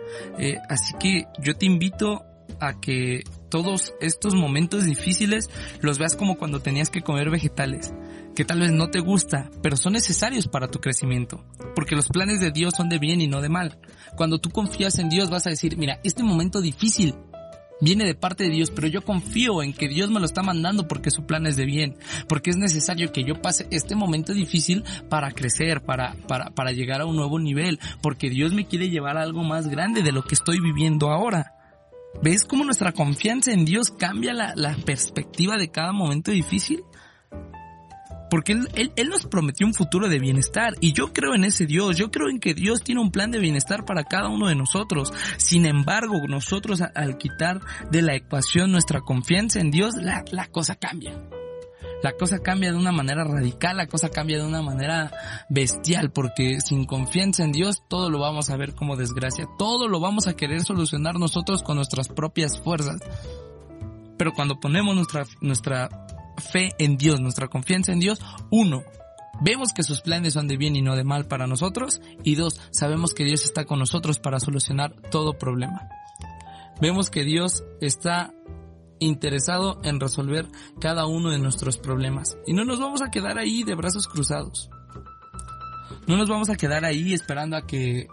Así 0.71 0.95
que 0.99 1.27
yo 1.39 1.55
te 1.55 1.67
invito 1.67 2.23
a 2.59 2.81
que 2.81 3.23
todos 3.55 3.95
estos 4.01 4.35
momentos 4.35 4.85
difíciles 4.85 5.49
los 5.81 5.97
veas 5.97 6.17
como 6.17 6.37
cuando 6.37 6.59
tenías 6.59 6.91
que 6.91 7.03
comer 7.03 7.31
vegetales 7.31 7.93
que 8.35 8.45
tal 8.45 8.59
vez 8.59 8.73
no 8.73 8.91
te 8.91 8.99
gusta, 8.99 9.49
pero 9.63 9.77
son 9.77 9.93
necesarios 9.93 10.49
para 10.49 10.67
tu 10.67 10.81
crecimiento, 10.81 11.45
porque 11.77 11.95
los 11.95 12.09
planes 12.09 12.41
de 12.41 12.51
Dios 12.51 12.75
son 12.77 12.89
de 12.89 12.99
bien 12.99 13.21
y 13.21 13.29
no 13.29 13.41
de 13.41 13.49
mal. 13.49 13.79
Cuando 14.17 14.41
tú 14.41 14.51
confías 14.51 14.99
en 14.99 15.09
Dios 15.09 15.31
vas 15.31 15.47
a 15.47 15.51
decir, 15.51 15.77
mira, 15.77 16.01
este 16.03 16.25
momento 16.25 16.61
difícil 16.61 17.15
viene 17.81 18.05
de 18.05 18.17
parte 18.17 18.43
de 18.43 18.51
Dios, 18.51 18.73
pero 18.73 18.89
yo 18.89 19.03
confío 19.03 19.63
en 19.63 19.73
que 19.73 19.87
Dios 19.87 20.11
me 20.11 20.19
lo 20.19 20.27
está 20.27 20.43
mandando 20.43 20.89
porque 20.89 21.13
su 21.13 21.25
plan 21.25 21.47
es 21.47 21.55
de 21.55 21.65
bien, 21.65 21.97
porque 22.27 22.51
es 22.51 22.57
necesario 22.57 23.13
que 23.13 23.23
yo 23.23 23.41
pase 23.41 23.69
este 23.71 23.95
momento 23.95 24.35
difícil 24.35 24.83
para 25.09 25.31
crecer, 25.31 25.81
para, 25.81 26.17
para, 26.27 26.51
para 26.51 26.73
llegar 26.73 27.03
a 27.03 27.07
un 27.07 27.15
nuevo 27.15 27.39
nivel, 27.39 27.79
porque 28.03 28.31
Dios 28.31 28.53
me 28.53 28.67
quiere 28.67 28.91
llevar 28.91 29.17
a 29.17 29.23
algo 29.23 29.45
más 29.45 29.69
grande 29.69 30.03
de 30.03 30.11
lo 30.11 30.25
que 30.25 30.35
estoy 30.35 30.59
viviendo 30.59 31.11
ahora. 31.11 31.54
¿Ves 32.23 32.45
cómo 32.45 32.65
nuestra 32.65 32.93
confianza 32.93 33.53
en 33.53 33.65
Dios 33.65 33.91
cambia 33.91 34.33
la, 34.33 34.55
la 34.57 34.77
perspectiva 34.77 35.57
de 35.57 35.71
cada 35.71 35.93
momento 35.93 36.31
difícil? 36.31 36.83
Porque 38.31 38.53
él, 38.53 38.93
él, 38.97 39.09
nos 39.11 39.27
prometió 39.27 39.67
un 39.67 39.75
futuro 39.75 40.09
de 40.09 40.19
bienestar 40.19 40.75
y 40.81 40.93
yo 40.93 41.13
creo 41.13 41.35
en 41.35 41.45
ese 41.45 41.67
Dios, 41.67 41.97
yo 41.97 42.11
creo 42.11 42.29
en 42.29 42.41
que 42.41 42.55
Dios 42.55 42.83
tiene 42.83 43.01
un 43.01 43.13
plan 43.13 43.31
de 43.31 43.39
bienestar 43.39 43.85
para 43.85 44.05
cada 44.05 44.29
uno 44.29 44.49
de 44.49 44.57
nosotros. 44.57 45.13
Sin 45.37 45.67
embargo, 45.67 46.15
nosotros 46.27 46.81
al 46.81 47.19
quitar 47.19 47.61
de 47.91 48.03
la 48.03 48.17
ecuación 48.17 48.73
nuestra 48.73 49.03
confianza 49.03 49.61
en 49.61 49.71
Dios, 49.71 49.95
la, 49.95 50.25
la 50.33 50.49
cosa 50.49 50.75
cambia. 50.75 51.13
La 52.05 52.13
cosa 52.13 52.41
cambia 52.41 52.71
de 52.71 52.77
una 52.77 52.93
manera 52.93 53.25
radical, 53.25 53.79
la 53.79 53.87
cosa 53.87 54.11
cambia 54.11 54.37
de 54.37 54.45
una 54.45 54.61
manera 54.61 55.11
bestial, 55.49 56.13
porque 56.13 56.61
sin 56.61 56.85
confianza 56.85 57.45
en 57.45 57.53
Dios 57.53 57.83
todo 57.89 58.11
lo 58.11 58.19
vamos 58.19 58.51
a 58.51 58.59
ver 58.59 58.75
como 58.75 58.97
desgracia, 58.97 59.49
todo 59.57 59.89
lo 59.89 60.01
vamos 60.01 60.27
a 60.27 60.37
querer 60.37 60.63
solucionar 60.63 61.19
nosotros 61.19 61.63
con 61.63 61.77
nuestras 61.77 62.09
propias 62.09 62.61
fuerzas. 62.61 63.01
Pero 64.19 64.35
cuando 64.35 64.61
ponemos 64.61 64.95
nuestra, 64.95 65.25
nuestra 65.41 65.89
fe 66.37 66.73
en 66.79 66.99
Dios, 66.99 67.21
nuestra 67.21 67.49
confianza 67.49 67.93
en 67.93 68.01
Dios, 68.01 68.21
uno, 68.51 68.83
vemos 69.41 69.73
que 69.73 69.83
sus 69.83 70.03
planes 70.03 70.35
son 70.35 70.47
de 70.47 70.59
bien 70.59 70.77
y 70.77 70.83
no 70.83 70.97
de 70.97 71.05
mal 71.05 71.25
para 71.25 71.47
nosotros, 71.47 72.03
y 72.23 72.35
dos, 72.35 72.61
sabemos 72.71 73.15
que 73.15 73.25
Dios 73.25 73.45
está 73.45 73.65
con 73.65 73.79
nosotros 73.79 74.19
para 74.19 74.41
solucionar 74.41 74.95
todo 75.11 75.39
problema. 75.39 75.89
Vemos 76.83 77.09
que 77.09 77.25
Dios 77.25 77.65
está 77.81 78.34
interesado 79.07 79.81
en 79.85 80.01
resolver 80.01 80.47
cada 80.81 81.07
uno 81.07 81.31
de 81.31 81.39
nuestros 81.39 81.79
problemas 81.79 82.37
y 82.47 82.53
no 82.53 82.65
nos 82.65 82.81
vamos 82.81 83.03
a 83.03 83.11
quedar 83.11 83.39
ahí 83.39 83.63
de 83.63 83.75
brazos 83.75 84.09
cruzados. 84.09 84.71
No 86.07 86.17
nos 86.17 86.29
vamos 86.29 86.51
a 86.51 86.57
quedar 86.57 86.85
ahí 86.85 87.13
esperando 87.13 87.57
a 87.57 87.67
que 87.67 88.09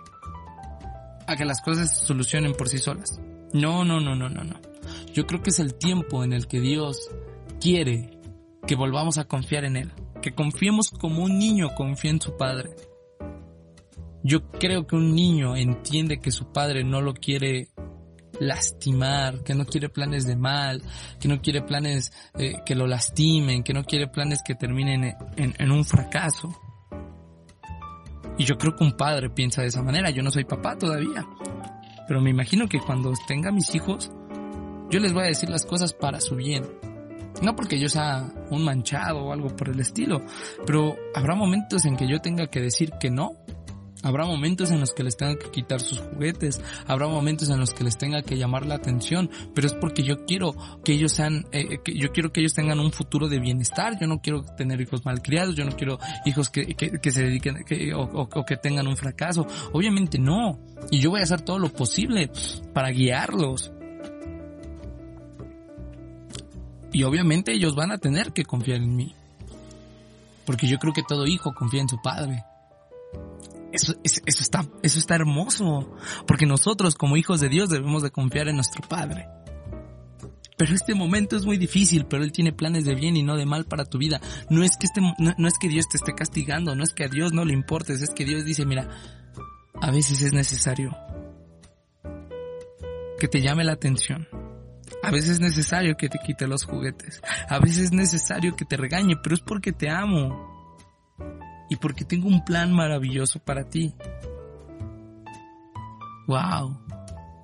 a 1.27 1.35
que 1.35 1.45
las 1.45 1.61
cosas 1.61 1.99
se 1.99 2.05
solucionen 2.05 2.53
por 2.53 2.69
sí 2.69 2.77
solas. 2.77 3.19
No, 3.53 3.83
no, 3.83 3.99
no, 3.99 4.15
no, 4.15 4.29
no, 4.29 4.43
no. 4.43 4.59
Yo 5.13 5.25
creo 5.27 5.41
que 5.41 5.49
es 5.49 5.59
el 5.59 5.75
tiempo 5.75 6.23
en 6.23 6.33
el 6.33 6.47
que 6.47 6.59
Dios 6.59 7.09
quiere 7.59 8.17
que 8.65 8.75
volvamos 8.75 9.17
a 9.17 9.25
confiar 9.25 9.65
en 9.65 9.75
Él, 9.75 9.91
que 10.21 10.33
confiemos 10.33 10.89
como 10.89 11.23
un 11.23 11.37
niño 11.37 11.73
confía 11.75 12.11
en 12.11 12.21
su 12.21 12.37
padre. 12.37 12.71
Yo 14.23 14.51
creo 14.51 14.85
que 14.85 14.95
un 14.95 15.15
niño 15.15 15.55
entiende 15.55 16.19
que 16.19 16.31
su 16.31 16.51
padre 16.51 16.83
no 16.83 17.01
lo 17.01 17.13
quiere 17.13 17.69
lastimar, 18.39 19.43
que 19.43 19.53
no 19.55 19.65
quiere 19.65 19.89
planes 19.89 20.25
de 20.25 20.35
mal, 20.35 20.81
que 21.19 21.27
no 21.27 21.41
quiere 21.41 21.61
planes 21.61 22.11
eh, 22.37 22.61
que 22.65 22.75
lo 22.75 22.87
lastimen, 22.87 23.63
que 23.63 23.73
no 23.73 23.83
quiere 23.83 24.07
planes 24.07 24.41
que 24.45 24.55
terminen 24.55 25.15
en, 25.35 25.71
un 25.71 25.85
fracaso. 25.85 26.55
Y 28.37 28.45
yo 28.45 28.57
creo 28.57 28.75
que 28.75 28.83
un 28.83 28.97
padre 28.97 29.29
piensa 29.29 29.61
de 29.61 29.67
esa 29.67 29.83
manera. 29.83 30.09
Yo 30.09 30.23
no 30.23 30.31
soy 30.31 30.45
papá 30.45 30.77
todavía. 30.77 31.25
Pero 32.07 32.21
me 32.21 32.29
imagino 32.29 32.67
que 32.67 32.79
cuando 32.79 33.13
tenga 33.27 33.51
mis 33.51 33.73
hijos, 33.75 34.11
yo 34.89 34.99
les 34.99 35.13
voy 35.13 35.23
a 35.23 35.27
decir 35.27 35.49
las 35.49 35.65
cosas 35.65 35.93
para 35.93 36.19
su 36.19 36.35
bien 36.35 36.63
no 37.41 37.55
porque 37.55 37.79
yo 37.79 37.89
sea 37.89 38.31
un 38.49 38.63
manchado 38.63 39.23
o 39.23 39.33
algo 39.33 39.55
por 39.55 39.69
el 39.69 39.79
estilo, 39.79 40.21
pero 40.65 40.95
habrá 41.15 41.35
momentos 41.35 41.85
en 41.85 41.97
que 41.97 42.07
yo 42.07 42.19
tenga 42.19 42.47
que 42.47 42.61
decir 42.61 42.91
que 42.99 43.09
no. 43.09 43.31
Habrá 44.03 44.25
momentos 44.25 44.71
en 44.71 44.79
los 44.79 44.93
que 44.93 45.03
les 45.03 45.17
tenga 45.17 45.35
que 45.37 45.51
quitar 45.51 45.79
sus 45.79 45.99
juguetes, 45.99 46.61
habrá 46.87 47.07
momentos 47.07 47.49
en 47.49 47.59
los 47.59 47.73
que 47.73 47.83
les 47.83 47.97
tenga 47.97 48.21
que 48.21 48.37
llamar 48.37 48.65
la 48.65 48.75
atención, 48.75 49.29
pero 49.53 49.67
es 49.67 49.73
porque 49.73 50.03
yo 50.03 50.25
quiero 50.25 50.55
que 50.83 50.93
ellos 50.93 51.11
sean, 51.11 51.45
eh, 51.51 51.79
que 51.83 51.93
yo 51.93 52.11
quiero 52.11 52.31
que 52.31 52.41
ellos 52.41 52.53
tengan 52.53 52.79
un 52.79 52.91
futuro 52.91 53.27
de 53.27 53.39
bienestar, 53.39 53.99
yo 53.99 54.07
no 54.07 54.21
quiero 54.21 54.43
tener 54.43 54.81
hijos 54.81 55.05
malcriados, 55.05 55.55
yo 55.55 55.65
no 55.65 55.75
quiero 55.75 55.99
hijos 56.25 56.49
que, 56.49 56.75
que, 56.75 57.11
se 57.11 57.23
dediquen 57.23 57.57
o, 57.95 58.01
o 58.01 58.45
que 58.45 58.57
tengan 58.57 58.87
un 58.87 58.97
fracaso, 58.97 59.45
obviamente 59.73 60.17
no, 60.17 60.59
y 60.89 60.99
yo 60.99 61.11
voy 61.11 61.19
a 61.19 61.23
hacer 61.23 61.41
todo 61.41 61.59
lo 61.59 61.69
posible 61.71 62.31
para 62.73 62.89
guiarlos, 62.89 63.71
Y 66.93 67.03
obviamente 67.03 67.53
ellos 67.53 67.75
van 67.75 67.91
a 67.91 67.97
tener 67.97 68.33
que 68.33 68.43
confiar 68.43 68.81
en 68.81 68.95
mí. 68.95 69.15
Porque 70.45 70.67
yo 70.67 70.77
creo 70.77 70.93
que 70.93 71.03
todo 71.03 71.25
hijo 71.25 71.53
confía 71.53 71.81
en 71.81 71.89
su 71.89 72.01
padre. 72.01 72.43
Eso, 73.71 73.95
eso, 74.03 74.21
está, 74.25 74.65
eso 74.83 74.99
está 74.99 75.15
hermoso. 75.15 75.95
Porque 76.27 76.45
nosotros 76.45 76.95
como 76.95 77.17
hijos 77.17 77.39
de 77.39 77.49
Dios 77.49 77.69
debemos 77.69 78.03
de 78.03 78.11
confiar 78.11 78.47
en 78.47 78.55
nuestro 78.55 78.87
Padre. 78.87 79.27
Pero 80.57 80.75
este 80.75 80.93
momento 80.93 81.35
es 81.35 81.45
muy 81.45 81.57
difícil, 81.57 82.05
pero 82.05 82.23
Él 82.23 82.31
tiene 82.31 82.51
planes 82.51 82.85
de 82.85 82.93
bien 82.93 83.17
y 83.17 83.23
no 83.23 83.35
de 83.35 83.45
mal 83.45 83.65
para 83.65 83.85
tu 83.85 83.97
vida. 83.97 84.21
No 84.49 84.63
es 84.63 84.77
que 84.77 84.85
este, 84.85 85.01
no 85.01 85.47
es 85.47 85.57
que 85.59 85.69
Dios 85.69 85.87
te 85.89 85.97
esté 85.97 86.13
castigando, 86.13 86.75
no 86.75 86.83
es 86.83 86.93
que 86.93 87.05
a 87.05 87.07
Dios 87.07 87.33
no 87.33 87.45
le 87.45 87.53
importes, 87.53 88.01
es 88.01 88.11
que 88.11 88.25
Dios 88.25 88.45
dice, 88.45 88.65
mira, 88.65 88.87
a 89.81 89.89
veces 89.89 90.21
es 90.21 90.33
necesario 90.33 90.95
que 93.19 93.27
te 93.27 93.41
llame 93.41 93.63
la 93.63 93.73
atención 93.73 94.27
a 95.03 95.11
veces 95.11 95.31
es 95.31 95.39
necesario 95.39 95.95
que 95.97 96.09
te 96.09 96.19
quite 96.19 96.47
los 96.47 96.63
juguetes. 96.63 97.21
A 97.49 97.59
veces 97.59 97.85
es 97.85 97.91
necesario 97.91 98.55
que 98.55 98.65
te 98.65 98.77
regañe, 98.77 99.15
pero 99.21 99.35
es 99.35 99.41
porque 99.41 99.71
te 99.71 99.89
amo. 99.89 100.77
Y 101.71 101.77
porque 101.77 102.03
tengo 102.03 102.27
un 102.27 102.43
plan 102.43 102.73
maravilloso 102.73 103.39
para 103.39 103.63
ti. 103.63 103.93
Wow. 106.27 106.77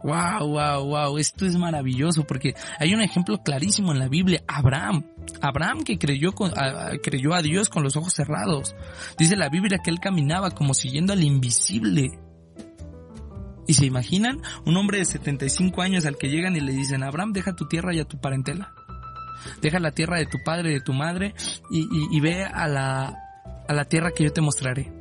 Wow, 0.04 0.48
wow, 0.50 0.86
wow. 0.86 1.18
Esto 1.18 1.46
es 1.46 1.56
maravilloso 1.56 2.26
porque 2.28 2.54
hay 2.78 2.94
un 2.94 3.02
ejemplo 3.02 3.42
clarísimo 3.42 3.94
en 3.94 4.00
la 4.00 4.10
Biblia. 4.10 4.44
Abraham. 4.46 5.06
Abraham 5.42 5.86
que 5.86 5.98
creyó, 5.98 6.34
a, 6.58 6.92
creyó 7.02 7.34
a 7.34 7.42
Dios 7.42 7.70
con 7.70 7.84
los 7.84 7.96
ojos 7.96 8.14
cerrados. 8.14 8.76
Dice 9.18 9.38
la 9.38 9.48
Biblia 9.48 9.80
que 9.82 9.92
él 9.92 10.02
caminaba 10.02 10.52
como 10.52 10.74
siguiendo 10.74 11.14
al 11.14 11.24
invisible. 11.24 12.20
¿Y 13.66 13.76
se 13.76 13.86
imaginan? 13.86 14.42
Un 14.66 14.76
hombre 14.76 14.98
de 14.98 15.06
75 15.06 15.82
años 15.82 16.06
al 16.06 16.18
que 16.18 16.28
llegan 16.28 16.58
y 16.58 16.60
le 16.60 16.74
dicen, 16.74 17.02
Abraham, 17.02 17.32
deja 17.32 17.56
tu 17.56 17.70
tierra 17.70 17.96
y 17.96 18.02
a 18.02 18.06
tu 18.06 18.20
parentela. 18.20 18.74
Deja 19.62 19.80
la 19.80 19.92
tierra 19.92 20.18
de 20.18 20.26
tu 20.26 20.40
padre 20.44 20.72
y 20.72 20.74
de 20.74 20.82
tu 20.82 20.92
madre 20.92 21.34
y, 21.72 21.88
y 22.12 22.20
ve 22.20 22.44
a 22.44 22.68
la, 22.68 23.27
a 23.68 23.74
la 23.74 23.86
tierra 23.86 24.12
que 24.12 24.24
yo 24.24 24.34
te 24.34 24.42
mostraré. 24.42 24.92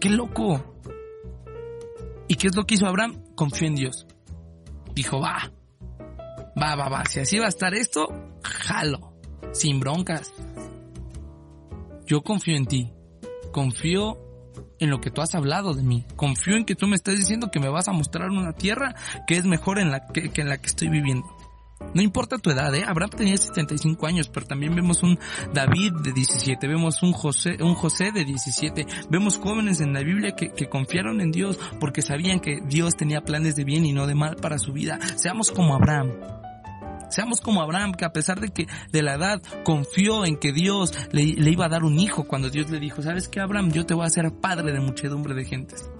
¡Qué 0.00 0.10
loco! 0.10 0.76
¿Y 2.28 2.36
qué 2.36 2.48
es 2.48 2.56
lo 2.56 2.64
que 2.64 2.74
hizo 2.74 2.86
Abraham? 2.86 3.24
Confió 3.34 3.66
en 3.66 3.74
Dios. 3.74 4.06
Dijo, 4.94 5.20
va, 5.20 5.50
va, 6.60 6.76
va, 6.76 6.88
va, 6.88 7.04
si 7.06 7.20
así 7.20 7.38
va 7.38 7.46
a 7.46 7.50
estar 7.50 7.74
esto, 7.74 8.08
jalo, 8.42 9.14
sin 9.52 9.80
broncas. 9.80 10.32
Yo 12.06 12.22
confío 12.22 12.56
en 12.56 12.66
ti, 12.66 12.92
confío 13.52 14.18
en 14.78 14.90
lo 14.90 15.00
que 15.00 15.10
tú 15.10 15.20
has 15.20 15.34
hablado 15.34 15.74
de 15.74 15.82
mí, 15.82 16.04
confío 16.16 16.56
en 16.56 16.64
que 16.64 16.74
tú 16.74 16.86
me 16.86 16.96
estás 16.96 17.16
diciendo 17.16 17.50
que 17.50 17.60
me 17.60 17.68
vas 17.68 17.88
a 17.88 17.92
mostrar 17.92 18.30
una 18.30 18.52
tierra 18.52 18.94
que 19.26 19.36
es 19.36 19.44
mejor 19.44 19.78
en 19.78 19.90
la 19.90 20.06
que, 20.06 20.30
que 20.30 20.40
en 20.40 20.48
la 20.48 20.58
que 20.58 20.66
estoy 20.66 20.88
viviendo. 20.88 21.26
No 21.94 22.02
importa 22.02 22.38
tu 22.38 22.50
edad, 22.50 22.74
¿eh? 22.74 22.84
Abraham 22.86 23.10
tenía 23.10 23.36
75 23.36 24.06
años, 24.06 24.28
pero 24.28 24.46
también 24.46 24.74
vemos 24.74 25.02
un 25.02 25.18
David 25.54 25.92
de 26.02 26.12
17, 26.12 26.66
vemos 26.66 27.02
un 27.02 27.12
José, 27.12 27.56
un 27.60 27.74
José 27.74 28.12
de 28.12 28.24
17, 28.24 28.86
vemos 29.10 29.38
jóvenes 29.38 29.80
en 29.80 29.92
la 29.92 30.02
Biblia 30.02 30.34
que, 30.34 30.68
confiaron 30.68 31.20
en 31.20 31.30
Dios 31.30 31.58
porque 31.80 32.02
sabían 32.02 32.40
que 32.40 32.60
Dios 32.66 32.94
tenía 32.94 33.22
planes 33.22 33.56
de 33.56 33.64
bien 33.64 33.86
y 33.86 33.92
no 33.92 34.06
de 34.06 34.14
mal 34.14 34.36
para 34.36 34.58
su 34.58 34.72
vida. 34.72 34.98
Seamos 35.16 35.50
como 35.50 35.74
Abraham. 35.74 36.12
Seamos 37.10 37.40
como 37.40 37.62
Abraham, 37.62 37.94
que 37.94 38.04
a 38.04 38.12
pesar 38.12 38.38
de 38.38 38.50
que 38.50 38.66
de 38.92 39.02
la 39.02 39.14
edad 39.14 39.42
confió 39.64 40.26
en 40.26 40.36
que 40.36 40.52
Dios 40.52 40.92
le, 41.10 41.24
le, 41.24 41.50
iba 41.50 41.64
a 41.64 41.70
dar 41.70 41.84
un 41.84 41.98
hijo 41.98 42.24
cuando 42.24 42.50
Dios 42.50 42.70
le 42.70 42.78
dijo, 42.80 43.00
¿sabes 43.00 43.28
qué, 43.28 43.40
Abraham? 43.40 43.72
Yo 43.72 43.86
te 43.86 43.94
voy 43.94 44.04
a 44.04 44.08
hacer 44.08 44.30
padre 44.42 44.72
de 44.72 44.80
muchedumbre 44.80 45.34
de 45.34 45.46
gentes. 45.46 45.90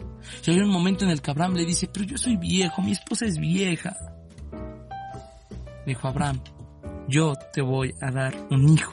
Y 0.46 0.50
hay 0.50 0.60
un 0.60 0.68
momento 0.68 1.06
en 1.06 1.10
el 1.10 1.22
que 1.22 1.30
Abraham 1.30 1.54
le 1.54 1.64
dice, 1.64 1.88
pero 1.90 2.04
yo 2.04 2.18
soy 2.18 2.36
viejo, 2.36 2.82
mi 2.82 2.92
esposa 2.92 3.24
es 3.24 3.38
vieja 3.38 3.96
dijo 5.88 6.08
Abraham, 6.08 6.40
yo 7.08 7.34
te 7.52 7.62
voy 7.62 7.94
a 8.00 8.10
dar 8.10 8.34
un 8.50 8.68
hijo. 8.68 8.92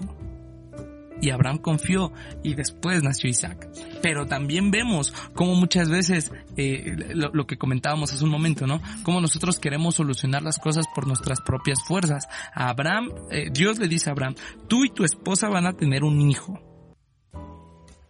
Y 1.22 1.30
Abraham 1.30 1.60
confió 1.60 2.12
y 2.44 2.56
después 2.56 3.02
nació 3.02 3.30
Isaac. 3.30 3.70
Pero 4.02 4.26
también 4.26 4.70
vemos 4.70 5.14
como 5.34 5.56
muchas 5.56 5.90
veces, 5.90 6.32
eh, 6.58 6.98
lo, 7.14 7.48
que 7.48 7.58
comentábamos 7.58 8.12
hace 8.12 8.24
un 8.24 8.30
momento, 8.30 8.68
¿no? 8.68 8.82
Como 9.04 9.22
nosotros 9.22 9.60
queremos 9.60 9.96
solucionar 9.96 10.44
las 10.44 10.60
cosas 10.60 10.86
por 10.94 11.08
nuestras 11.08 11.40
propias 11.42 11.80
fuerzas. 11.88 12.28
A 12.54 12.70
Abraham, 12.70 13.12
eh, 13.32 13.50
Dios 13.52 13.80
le 13.80 13.88
dice 13.88 14.10
a 14.10 14.14
Abraham, 14.14 14.36
tú 14.68 14.84
y 14.84 14.90
tu 14.90 15.04
esposa 15.06 15.48
van 15.48 15.68
a 15.68 15.74
tener 15.74 16.04
un 16.04 16.20
hijo. 16.30 16.60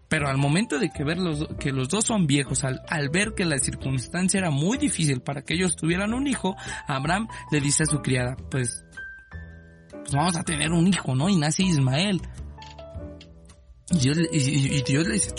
Pero 0.08 0.28
al 0.28 0.38
momento 0.38 0.78
de 0.80 0.90
que 0.90 1.04
ver 1.04 1.18
los, 1.18 1.48
que 1.60 1.72
los 1.72 1.90
dos 1.90 2.06
son 2.06 2.28
viejos, 2.28 2.64
al, 2.64 2.82
al, 2.90 3.10
ver 3.10 3.34
que 3.36 3.46
la 3.46 3.58
circunstancia 3.58 4.38
era 4.38 4.52
muy 4.52 4.78
difícil 4.78 5.22
para 5.22 5.42
que 5.42 5.56
ellos 5.56 5.76
tuvieran 5.76 6.14
un 6.14 6.28
hijo, 6.28 6.56
Abraham 6.88 7.28
le 7.52 7.60
dice 7.60 7.84
a 7.84 7.88
su 7.88 8.02
criada, 8.02 8.36
pues, 8.52 8.86
pues 9.92 10.14
vamos 10.14 10.38
a 10.38 10.44
tener 10.44 10.72
un 10.72 10.88
hijo, 10.88 11.16
¿no? 11.16 11.30
Y 11.30 11.36
nace 11.36 11.64
Ismael. 11.64 12.22
Y 13.96 14.00
Dios, 14.00 14.18
y, 14.32 14.84
Dios 14.84 15.08
le 15.08 15.14
dice, 15.14 15.34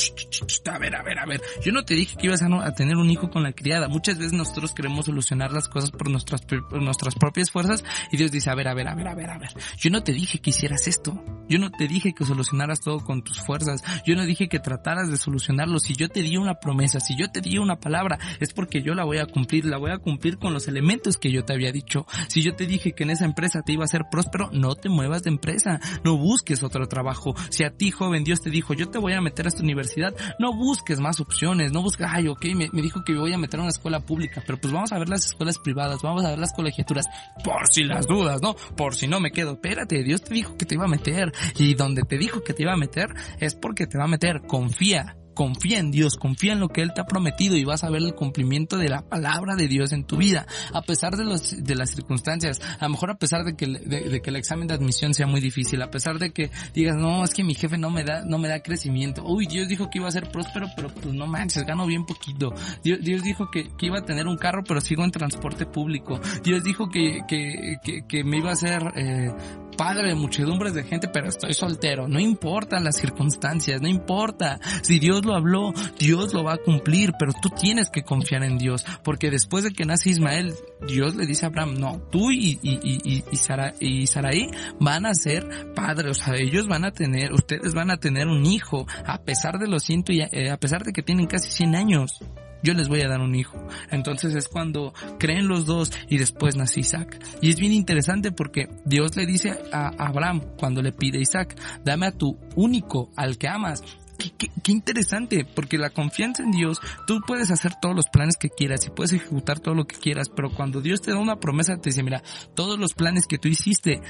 a 0.70 0.78
ver, 0.78 0.96
a 0.96 1.02
ver, 1.02 1.18
a 1.18 1.26
ver, 1.26 1.40
yo 1.62 1.72
no 1.72 1.84
te 1.84 1.94
dije 1.94 2.16
que 2.16 2.26
ibas 2.26 2.42
a, 2.42 2.74
tener 2.74 2.96
un 2.96 3.10
hijo 3.10 3.30
con 3.30 3.42
la 3.42 3.52
criada. 3.52 3.88
Muchas 3.88 4.18
veces 4.18 4.32
nosotros 4.32 4.72
queremos 4.72 5.06
solucionar 5.06 5.52
las 5.52 5.68
cosas 5.68 5.90
por 5.90 6.10
nuestras, 6.10 6.42
por 6.42 6.82
nuestras 6.82 7.14
propias 7.14 7.50
fuerzas 7.50 7.84
y 8.10 8.16
Dios 8.16 8.32
dice, 8.32 8.50
a 8.50 8.54
ver, 8.54 8.68
a 8.68 8.74
ver, 8.74 8.88
a 8.88 8.94
ver, 8.94 9.08
a 9.08 9.14
ver, 9.14 9.30
a 9.30 9.38
ver, 9.38 9.50
yo 9.78 9.90
no 9.90 10.02
te 10.02 10.12
dije 10.12 10.38
que 10.38 10.50
hicieras 10.50 10.88
esto. 10.88 11.22
Yo 11.48 11.58
no 11.58 11.70
te 11.70 11.86
dije 11.86 12.12
que 12.12 12.24
solucionaras 12.24 12.80
todo 12.80 13.00
con 13.00 13.22
tus 13.22 13.40
fuerzas. 13.40 13.82
Yo 14.04 14.16
no 14.16 14.24
dije 14.24 14.48
que 14.48 14.58
trataras 14.58 15.10
de 15.10 15.16
solucionarlo. 15.16 15.78
Si 15.78 15.94
yo 15.94 16.08
te 16.08 16.22
di 16.22 16.36
una 16.36 16.54
promesa, 16.54 16.98
si 16.98 17.16
yo 17.16 17.30
te 17.30 17.40
di 17.40 17.58
una 17.58 17.76
palabra, 17.76 18.18
es 18.40 18.52
porque 18.52 18.82
yo 18.82 18.94
la 18.94 19.04
voy 19.04 19.18
a 19.18 19.26
cumplir. 19.26 19.64
La 19.64 19.78
voy 19.78 19.92
a 19.92 19.98
cumplir 19.98 20.38
con 20.38 20.52
los 20.52 20.66
elementos 20.66 21.18
que 21.18 21.30
yo 21.30 21.44
te 21.44 21.52
había 21.52 21.70
dicho. 21.70 22.06
Si 22.28 22.42
yo 22.42 22.56
te 22.56 22.66
dije 22.66 22.92
que 22.92 23.04
en 23.04 23.10
esa 23.10 23.24
empresa 23.24 23.62
te 23.64 23.72
iba 23.72 23.84
a 23.84 23.88
ser 23.88 24.06
próspero, 24.10 24.50
no 24.52 24.74
te 24.74 24.88
muevas 24.88 25.22
de 25.22 25.30
empresa. 25.30 25.78
No 26.04 26.16
busques 26.16 26.62
otro 26.64 26.88
trabajo. 26.88 27.34
Si 27.50 27.62
a 27.62 27.70
ti, 27.70 27.92
joven, 27.92 28.24
Dios 28.24 28.40
te 28.46 28.50
dijo, 28.52 28.74
yo 28.74 28.88
te 28.88 28.98
voy 28.98 29.12
a 29.12 29.20
meter 29.20 29.44
a 29.46 29.48
esta 29.48 29.64
universidad, 29.64 30.14
no 30.38 30.54
busques 30.54 31.00
más 31.00 31.18
opciones, 31.18 31.72
no 31.72 31.82
busques, 31.82 32.06
ay, 32.08 32.28
ok, 32.28 32.44
me, 32.54 32.68
dijo 32.80 33.02
que 33.02 33.12
me 33.12 33.18
voy 33.18 33.32
a 33.32 33.38
meter 33.38 33.58
a 33.58 33.64
una 33.64 33.70
escuela 33.70 33.98
pública, 33.98 34.40
pero 34.46 34.56
pues 34.56 34.72
vamos 34.72 34.92
a 34.92 35.00
ver 35.00 35.08
las 35.08 35.26
escuelas 35.26 35.58
privadas, 35.58 36.00
vamos 36.00 36.24
a 36.24 36.28
ver 36.28 36.38
las 36.38 36.52
colegiaturas, 36.52 37.06
por 37.42 37.66
si 37.68 37.82
las 37.82 38.06
dudas, 38.06 38.40
¿no? 38.42 38.54
Por 38.76 38.94
si 38.94 39.08
no 39.08 39.18
me 39.18 39.32
quedo, 39.32 39.54
espérate, 39.54 40.04
Dios 40.04 40.22
te 40.22 40.32
dijo 40.32 40.56
que 40.56 40.64
te 40.64 40.76
iba 40.76 40.84
a 40.84 40.88
meter, 40.88 41.32
y 41.56 41.74
donde 41.74 42.02
te 42.02 42.18
dijo 42.18 42.44
que 42.44 42.54
te 42.54 42.62
iba 42.62 42.72
a 42.72 42.76
meter, 42.76 43.08
es 43.40 43.56
porque 43.56 43.88
te 43.88 43.98
va 43.98 44.04
a 44.04 44.08
meter, 44.08 44.42
confía, 44.46 45.16
confía 45.36 45.78
en 45.78 45.90
Dios, 45.90 46.16
confía 46.16 46.54
en 46.54 46.60
lo 46.60 46.70
que 46.70 46.80
Él 46.80 46.92
te 46.94 47.02
ha 47.02 47.04
prometido 47.04 47.56
y 47.56 47.64
vas 47.64 47.84
a 47.84 47.90
ver 47.90 48.02
el 48.02 48.14
cumplimiento 48.14 48.78
de 48.78 48.88
la 48.88 49.02
palabra 49.02 49.54
de 49.54 49.68
Dios 49.68 49.92
en 49.92 50.04
tu 50.04 50.16
vida, 50.16 50.46
a 50.72 50.80
pesar 50.80 51.14
de 51.14 51.24
los, 51.24 51.62
de 51.62 51.74
las 51.74 51.90
circunstancias, 51.90 52.60
a 52.80 52.86
lo 52.86 52.92
mejor 52.92 53.10
a 53.10 53.18
pesar 53.18 53.44
de 53.44 53.54
que, 53.54 53.66
de, 53.66 54.22
que 54.22 54.30
el 54.30 54.36
examen 54.36 54.66
de 54.66 54.74
admisión 54.74 55.12
sea 55.12 55.26
muy 55.26 55.42
difícil, 55.42 55.82
a 55.82 55.90
pesar 55.90 56.18
de 56.18 56.32
que 56.32 56.50
digas, 56.72 56.96
no, 56.96 57.22
es 57.22 57.34
que 57.34 57.44
mi 57.44 57.54
jefe 57.54 57.76
no 57.76 57.90
me 57.90 58.02
da, 58.02 58.24
no 58.24 58.38
me 58.38 58.48
da 58.48 58.62
crecimiento, 58.62 59.24
uy, 59.26 59.46
Dios 59.46 59.68
dijo 59.68 59.90
que 59.90 59.98
iba 59.98 60.08
a 60.08 60.10
ser 60.12 60.30
próspero, 60.30 60.68
pero 60.74 60.88
pues 60.88 61.14
no 61.14 61.26
manches, 61.26 61.66
gano 61.66 61.86
bien 61.86 62.06
poquito, 62.06 62.54
Dios, 62.82 63.00
Dios 63.02 63.22
dijo 63.22 63.50
que, 63.50 63.68
que, 63.76 63.86
iba 63.86 63.98
a 63.98 64.04
tener 64.06 64.26
un 64.26 64.38
carro, 64.38 64.64
pero 64.66 64.80
sigo 64.80 65.04
en 65.04 65.10
transporte 65.10 65.66
público, 65.66 66.18
Dios 66.42 66.64
dijo 66.64 66.88
que, 66.88 67.20
que, 67.28 67.76
que, 68.08 68.24
me 68.24 68.38
iba 68.38 68.48
a 68.48 68.54
hacer, 68.54 68.82
eh, 68.96 69.30
padre 69.76 70.08
de 70.08 70.14
muchedumbres 70.14 70.74
de 70.74 70.84
gente, 70.84 71.08
pero 71.08 71.28
estoy 71.28 71.54
soltero. 71.54 72.08
No 72.08 72.18
importan 72.18 72.84
las 72.84 72.96
circunstancias, 72.96 73.80
no 73.80 73.88
importa. 73.88 74.58
Si 74.82 74.98
Dios 74.98 75.24
lo 75.26 75.34
habló, 75.34 75.74
Dios 75.98 76.32
lo 76.32 76.44
va 76.44 76.54
a 76.54 76.58
cumplir, 76.58 77.12
pero 77.18 77.32
tú 77.40 77.50
tienes 77.50 77.90
que 77.90 78.02
confiar 78.02 78.42
en 78.44 78.58
Dios, 78.58 78.84
porque 79.02 79.30
después 79.30 79.64
de 79.64 79.72
que 79.72 79.84
nace 79.84 80.10
Ismael, 80.10 80.54
Dios 80.86 81.16
le 81.16 81.26
dice 81.26 81.44
a 81.44 81.48
Abraham, 81.48 81.74
no, 81.78 82.00
tú 82.10 82.30
y, 82.30 82.58
y, 82.62 82.78
y, 82.82 83.24
y, 83.30 83.36
Sara, 83.36 83.74
y 83.80 84.06
Saraí 84.06 84.48
van 84.80 85.06
a 85.06 85.14
ser 85.14 85.74
padres, 85.74 86.10
o 86.10 86.24
sea, 86.24 86.34
ellos 86.36 86.66
van 86.68 86.84
a 86.84 86.92
tener, 86.92 87.32
ustedes 87.32 87.74
van 87.74 87.90
a 87.90 87.98
tener 87.98 88.28
un 88.28 88.46
hijo, 88.46 88.86
a 89.04 89.22
pesar 89.22 89.58
de 89.58 89.68
los 89.68 89.82
ciento 89.82 90.12
y, 90.12 90.20
eh, 90.20 90.50
a 90.50 90.56
pesar 90.56 90.84
de 90.84 90.92
que 90.92 91.02
tienen 91.02 91.26
casi 91.26 91.50
100 91.50 91.74
años 91.74 92.20
yo 92.62 92.74
les 92.74 92.88
voy 92.88 93.00
a 93.02 93.08
dar 93.08 93.20
un 93.20 93.34
hijo. 93.34 93.56
Entonces 93.90 94.34
es 94.34 94.48
cuando 94.48 94.92
creen 95.18 95.46
los 95.46 95.66
dos 95.66 95.92
y 96.08 96.18
después 96.18 96.56
nace 96.56 96.80
Isaac. 96.80 97.18
Y 97.40 97.50
es 97.50 97.60
bien 97.60 97.72
interesante 97.72 98.32
porque 98.32 98.68
Dios 98.84 99.16
le 99.16 99.24
dice 99.24 99.56
a 99.72 99.90
Abraham 99.98 100.42
cuando 100.58 100.82
le 100.82 100.92
pide 100.92 101.20
Isaac, 101.20 101.56
dame 101.84 102.06
a 102.06 102.12
tu 102.12 102.36
único, 102.56 103.10
al 103.16 103.38
que 103.38 103.48
amas. 103.48 103.82
Qué, 104.16 104.72
interesante, 104.72 105.44
porque 105.44 105.78
la 105.78 105.90
confianza 105.90 106.42
en 106.42 106.50
Dios, 106.50 106.80
tú 107.06 107.20
puedes 107.26 107.50
hacer 107.50 107.72
todos 107.80 107.94
los 107.94 108.06
planes 108.06 108.36
que 108.36 108.50
quieras 108.50 108.86
y 108.86 108.90
puedes 108.90 109.12
ejecutar 109.12 109.60
todo 109.60 109.74
lo 109.74 109.86
que 109.86 109.96
quieras, 109.96 110.28
pero 110.28 110.50
cuando 110.50 110.80
Dios 110.80 111.02
te 111.02 111.12
da 111.12 111.18
una 111.18 111.36
promesa, 111.36 111.76
te 111.76 111.90
dice, 111.90 112.02
mira, 112.02 112.22
todos 112.54 112.78
los 112.78 112.94
planes 112.94 113.26
que 113.26 113.38
tú 113.38 113.48
hiciste, 113.48 114.00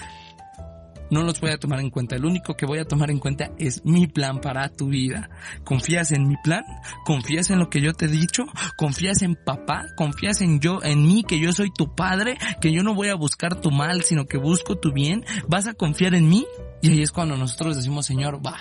no 1.10 1.22
los 1.22 1.40
voy 1.40 1.50
a 1.50 1.58
tomar 1.58 1.80
en 1.80 1.90
cuenta. 1.90 2.16
El 2.16 2.24
único 2.24 2.54
que 2.54 2.66
voy 2.66 2.78
a 2.78 2.84
tomar 2.84 3.10
en 3.10 3.18
cuenta 3.18 3.50
es 3.58 3.84
mi 3.84 4.06
plan 4.06 4.40
para 4.40 4.68
tu 4.68 4.88
vida. 4.88 5.30
¿Confías 5.64 6.12
en 6.12 6.26
mi 6.26 6.36
plan? 6.42 6.64
¿Confías 7.04 7.50
en 7.50 7.58
lo 7.58 7.70
que 7.70 7.80
yo 7.80 7.92
te 7.92 8.06
he 8.06 8.08
dicho? 8.08 8.46
¿Confías 8.76 9.22
en 9.22 9.36
papá? 9.36 9.86
¿Confías 9.96 10.40
en 10.40 10.60
yo, 10.60 10.82
en 10.82 11.06
mí, 11.06 11.22
que 11.22 11.38
yo 11.38 11.52
soy 11.52 11.70
tu 11.72 11.94
padre? 11.94 12.38
¿Que 12.60 12.72
yo 12.72 12.82
no 12.82 12.94
voy 12.94 13.08
a 13.08 13.14
buscar 13.14 13.60
tu 13.60 13.70
mal, 13.70 14.02
sino 14.02 14.26
que 14.26 14.38
busco 14.38 14.76
tu 14.76 14.92
bien? 14.92 15.24
¿Vas 15.48 15.66
a 15.66 15.74
confiar 15.74 16.14
en 16.14 16.28
mí? 16.28 16.46
Y 16.82 16.90
ahí 16.90 17.02
es 17.02 17.12
cuando 17.12 17.36
nosotros 17.36 17.76
decimos, 17.76 18.06
Señor, 18.06 18.44
va, 18.44 18.56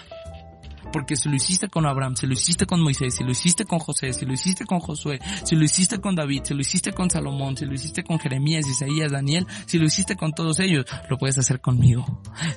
porque 0.95 1.17
si 1.17 1.27
lo 1.27 1.35
hiciste 1.35 1.67
con 1.67 1.85
Abraham, 1.85 2.15
si 2.15 2.25
lo 2.25 2.31
hiciste 2.31 2.65
con 2.65 2.81
Moisés, 2.81 3.15
si 3.15 3.25
lo 3.25 3.31
hiciste 3.31 3.65
con 3.65 3.79
José, 3.79 4.13
si 4.13 4.25
lo 4.25 4.31
hiciste 4.31 4.65
con 4.65 4.79
Josué, 4.79 5.19
si 5.43 5.57
lo 5.57 5.65
hiciste 5.65 5.99
con 5.99 6.15
David, 6.15 6.43
si 6.45 6.53
lo 6.53 6.61
hiciste 6.61 6.93
con 6.93 7.09
Salomón, 7.09 7.57
si 7.57 7.65
lo 7.65 7.73
hiciste 7.73 8.01
con 8.01 8.17
Jeremías, 8.17 8.65
Isaías, 8.65 9.11
Daniel, 9.11 9.45
si 9.65 9.77
lo 9.77 9.87
hiciste 9.87 10.15
con 10.15 10.31
todos 10.31 10.61
ellos, 10.61 10.85
lo 11.09 11.17
puedes 11.17 11.37
hacer 11.37 11.59
conmigo. 11.59 12.05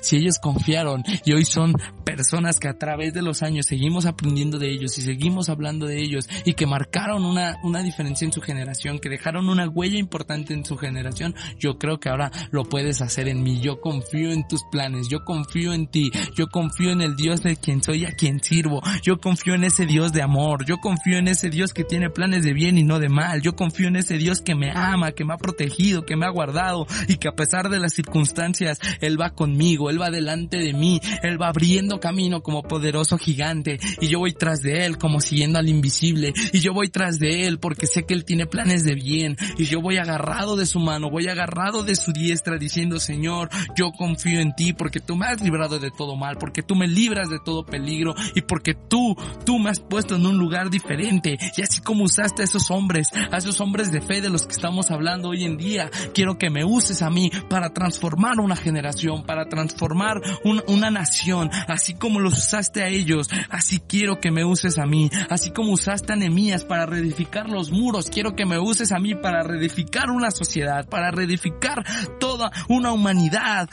Si 0.01 0.15
ellos 0.15 0.39
confiaron 0.39 1.03
y 1.25 1.33
hoy 1.33 1.43
son 1.43 1.73
personas 2.05 2.61
que 2.61 2.69
a 2.69 2.77
través 2.77 3.13
de 3.13 3.21
los 3.21 3.43
años 3.43 3.65
seguimos 3.65 4.05
aprendiendo 4.05 4.57
de 4.57 4.71
ellos 4.71 4.97
y 4.97 5.01
seguimos 5.01 5.49
hablando 5.49 5.85
de 5.85 5.99
ellos 5.99 6.29
y 6.45 6.53
que 6.53 6.65
marcaron 6.65 7.25
una, 7.25 7.57
una 7.63 7.83
diferencia 7.83 8.23
en 8.23 8.31
su 8.31 8.39
generación, 8.39 8.99
que 8.99 9.09
dejaron 9.09 9.49
una 9.49 9.67
huella 9.67 9.99
importante 9.99 10.53
en 10.53 10.63
su 10.63 10.77
generación, 10.77 11.35
yo 11.57 11.77
creo 11.77 11.99
que 11.99 12.07
ahora 12.07 12.31
lo 12.51 12.63
puedes 12.63 13.01
hacer 13.01 13.27
en 13.27 13.43
mí. 13.43 13.59
Yo 13.59 13.81
confío 13.81 14.31
en 14.31 14.47
tus 14.47 14.63
planes, 14.71 15.09
yo 15.09 15.25
confío 15.25 15.73
en 15.73 15.87
ti, 15.87 16.09
yo 16.37 16.47
confío 16.47 16.91
en 16.91 17.01
el 17.01 17.17
Dios 17.17 17.43
de 17.43 17.57
quien 17.57 17.83
soy, 17.83 18.05
quien 18.17 18.28
sirvo. 18.37 18.81
Yo 19.01 19.19
confío 19.19 19.55
en 19.55 19.63
ese 19.63 19.85
Dios 19.85 20.13
de 20.13 20.21
amor. 20.21 20.65
Yo 20.65 20.77
confío 20.77 21.17
en 21.17 21.27
ese 21.27 21.49
Dios 21.49 21.73
que 21.73 21.83
tiene 21.83 22.09
planes 22.09 22.43
de 22.43 22.53
bien 22.53 22.77
y 22.77 22.83
no 22.83 22.99
de 22.99 23.09
mal. 23.09 23.41
Yo 23.41 23.55
confío 23.55 23.87
en 23.87 23.95
ese 23.95 24.17
Dios 24.17 24.41
que 24.41 24.55
me 24.55 24.71
ama, 24.71 25.11
que 25.11 25.25
me 25.25 25.33
ha 25.33 25.37
protegido, 25.37 26.05
que 26.05 26.15
me 26.15 26.25
ha 26.25 26.29
guardado 26.29 26.85
y 27.07 27.17
que 27.17 27.27
a 27.27 27.35
pesar 27.35 27.69
de 27.69 27.79
las 27.79 27.93
circunstancias, 27.93 28.79
Él 29.01 29.19
va 29.19 29.31
conmigo, 29.31 29.89
Él 29.89 30.01
va 30.01 30.11
delante 30.11 30.57
de 30.57 30.73
mí, 30.73 31.01
Él 31.23 31.41
va 31.41 31.47
abriendo 31.47 31.99
camino 31.99 32.41
como 32.41 32.63
poderoso 32.63 33.17
gigante 33.17 33.79
y 34.01 34.07
yo 34.07 34.19
voy 34.19 34.33
tras 34.33 34.61
de 34.61 34.85
Él 34.85 34.97
como 34.97 35.21
siguiendo 35.21 35.59
al 35.59 35.69
invisible 35.69 36.33
y 36.53 36.59
yo 36.59 36.73
voy 36.73 36.89
tras 36.89 37.19
de 37.19 37.47
Él 37.47 37.59
porque 37.59 37.87
sé 37.87 38.05
que 38.05 38.13
Él 38.13 38.25
tiene 38.25 38.45
planes 38.45 38.83
de 38.83 38.95
bien 38.95 39.37
y 39.57 39.65
yo 39.65 39.81
voy 39.81 39.97
agarrado 39.97 40.55
de 40.55 40.65
su 40.65 40.79
mano, 40.79 41.09
voy 41.09 41.27
agarrado 41.27 41.83
de 41.83 41.95
su 41.95 42.11
diestra 42.11 42.57
diciendo 42.57 42.99
Señor, 42.99 43.49
yo 43.75 43.91
confío 43.91 44.39
en 44.39 44.53
ti 44.55 44.73
porque 44.73 44.99
tú 44.99 45.15
me 45.15 45.25
has 45.25 45.41
librado 45.41 45.79
de 45.79 45.91
todo 45.91 46.15
mal, 46.15 46.37
porque 46.37 46.61
tú 46.61 46.75
me 46.75 46.87
libras 46.87 47.29
de 47.29 47.39
todo 47.39 47.65
peligro 47.65 48.15
y 48.35 48.41
porque 48.41 48.73
tú, 48.73 49.15
tú 49.45 49.59
me 49.59 49.69
has 49.69 49.79
puesto 49.79 50.15
en 50.15 50.25
un 50.25 50.37
lugar 50.37 50.69
diferente. 50.69 51.37
Y 51.57 51.61
así 51.61 51.81
como 51.81 52.03
usaste 52.03 52.41
a 52.41 52.45
esos 52.45 52.69
hombres, 52.71 53.09
a 53.31 53.37
esos 53.37 53.59
hombres 53.61 53.91
de 53.91 54.01
fe 54.01 54.21
de 54.21 54.29
los 54.29 54.45
que 54.45 54.53
estamos 54.53 54.91
hablando 54.91 55.29
hoy 55.29 55.45
en 55.45 55.57
día, 55.57 55.89
quiero 56.13 56.37
que 56.37 56.49
me 56.49 56.63
uses 56.63 57.01
a 57.01 57.09
mí 57.09 57.31
para 57.49 57.73
transformar 57.73 58.39
una 58.39 58.55
generación, 58.55 59.23
para 59.23 59.47
transformar 59.47 60.21
una 60.43 60.91
nación, 60.91 61.49
así 61.67 61.93
como 61.95 62.19
los 62.19 62.37
usaste 62.37 62.83
a 62.83 62.87
ellos, 62.87 63.29
así 63.49 63.79
quiero 63.79 64.19
que 64.19 64.31
me 64.31 64.45
uses 64.45 64.77
a 64.77 64.85
mí, 64.85 65.09
así 65.29 65.51
como 65.51 65.71
usaste 65.71 66.13
a 66.13 66.15
Nemías 66.15 66.63
para 66.63 66.85
reedificar 66.85 67.49
los 67.49 67.71
muros, 67.71 68.09
quiero 68.09 68.35
que 68.35 68.45
me 68.45 68.59
uses 68.59 68.91
a 68.91 68.99
mí 68.99 69.15
para 69.15 69.43
reedificar 69.43 70.09
una 70.09 70.31
sociedad, 70.31 70.87
para 70.87 71.11
reedificar 71.11 71.85
toda 72.19 72.51
una 72.67 72.91
humanidad, 72.91 73.69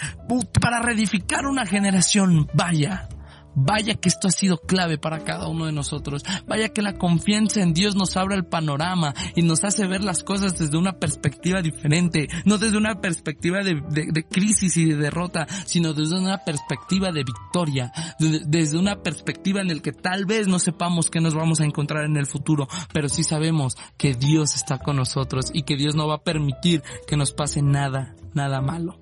para 0.60 0.80
reedificar 0.80 1.46
una 1.46 1.66
generación. 1.66 2.48
Vaya, 2.54 3.08
Vaya 3.58 3.94
que 3.94 4.10
esto 4.10 4.28
ha 4.28 4.30
sido 4.30 4.58
clave 4.58 4.98
para 4.98 5.24
cada 5.24 5.48
uno 5.48 5.64
de 5.64 5.72
nosotros. 5.72 6.22
Vaya 6.46 6.68
que 6.68 6.82
la 6.82 6.98
confianza 6.98 7.62
en 7.62 7.72
Dios 7.72 7.96
nos 7.96 8.14
abre 8.18 8.34
el 8.34 8.44
panorama 8.44 9.14
y 9.34 9.40
nos 9.40 9.64
hace 9.64 9.86
ver 9.86 10.04
las 10.04 10.22
cosas 10.22 10.58
desde 10.58 10.76
una 10.76 10.98
perspectiva 10.98 11.62
diferente. 11.62 12.28
No 12.44 12.58
desde 12.58 12.76
una 12.76 13.00
perspectiva 13.00 13.62
de, 13.62 14.26
crisis 14.30 14.76
y 14.76 14.84
de 14.84 14.96
derrota, 14.96 15.46
sino 15.64 15.94
desde 15.94 16.18
una 16.18 16.44
perspectiva 16.44 17.12
de 17.12 17.24
victoria. 17.24 17.92
Desde 18.18 18.78
una 18.78 19.02
perspectiva 19.02 19.62
en 19.62 19.70
el 19.70 19.80
que 19.80 19.92
tal 19.92 20.26
vez 20.26 20.48
no 20.48 20.58
sepamos 20.58 21.08
qué 21.08 21.22
nos 21.22 21.34
vamos 21.34 21.60
a 21.60 21.64
encontrar 21.64 22.04
en 22.04 22.18
el 22.18 22.26
futuro, 22.26 22.68
pero 22.92 23.08
sí 23.08 23.24
sabemos 23.24 23.78
que 23.96 24.12
Dios 24.12 24.54
está 24.54 24.78
con 24.78 24.96
nosotros 24.96 25.50
y 25.54 25.62
que 25.62 25.76
Dios 25.76 25.94
no 25.94 26.06
va 26.06 26.16
a 26.16 26.22
permitir 26.22 26.82
que 27.06 27.16
nos 27.16 27.32
pase 27.32 27.62
nada, 27.62 28.14
nada 28.34 28.60
malo. 28.60 29.00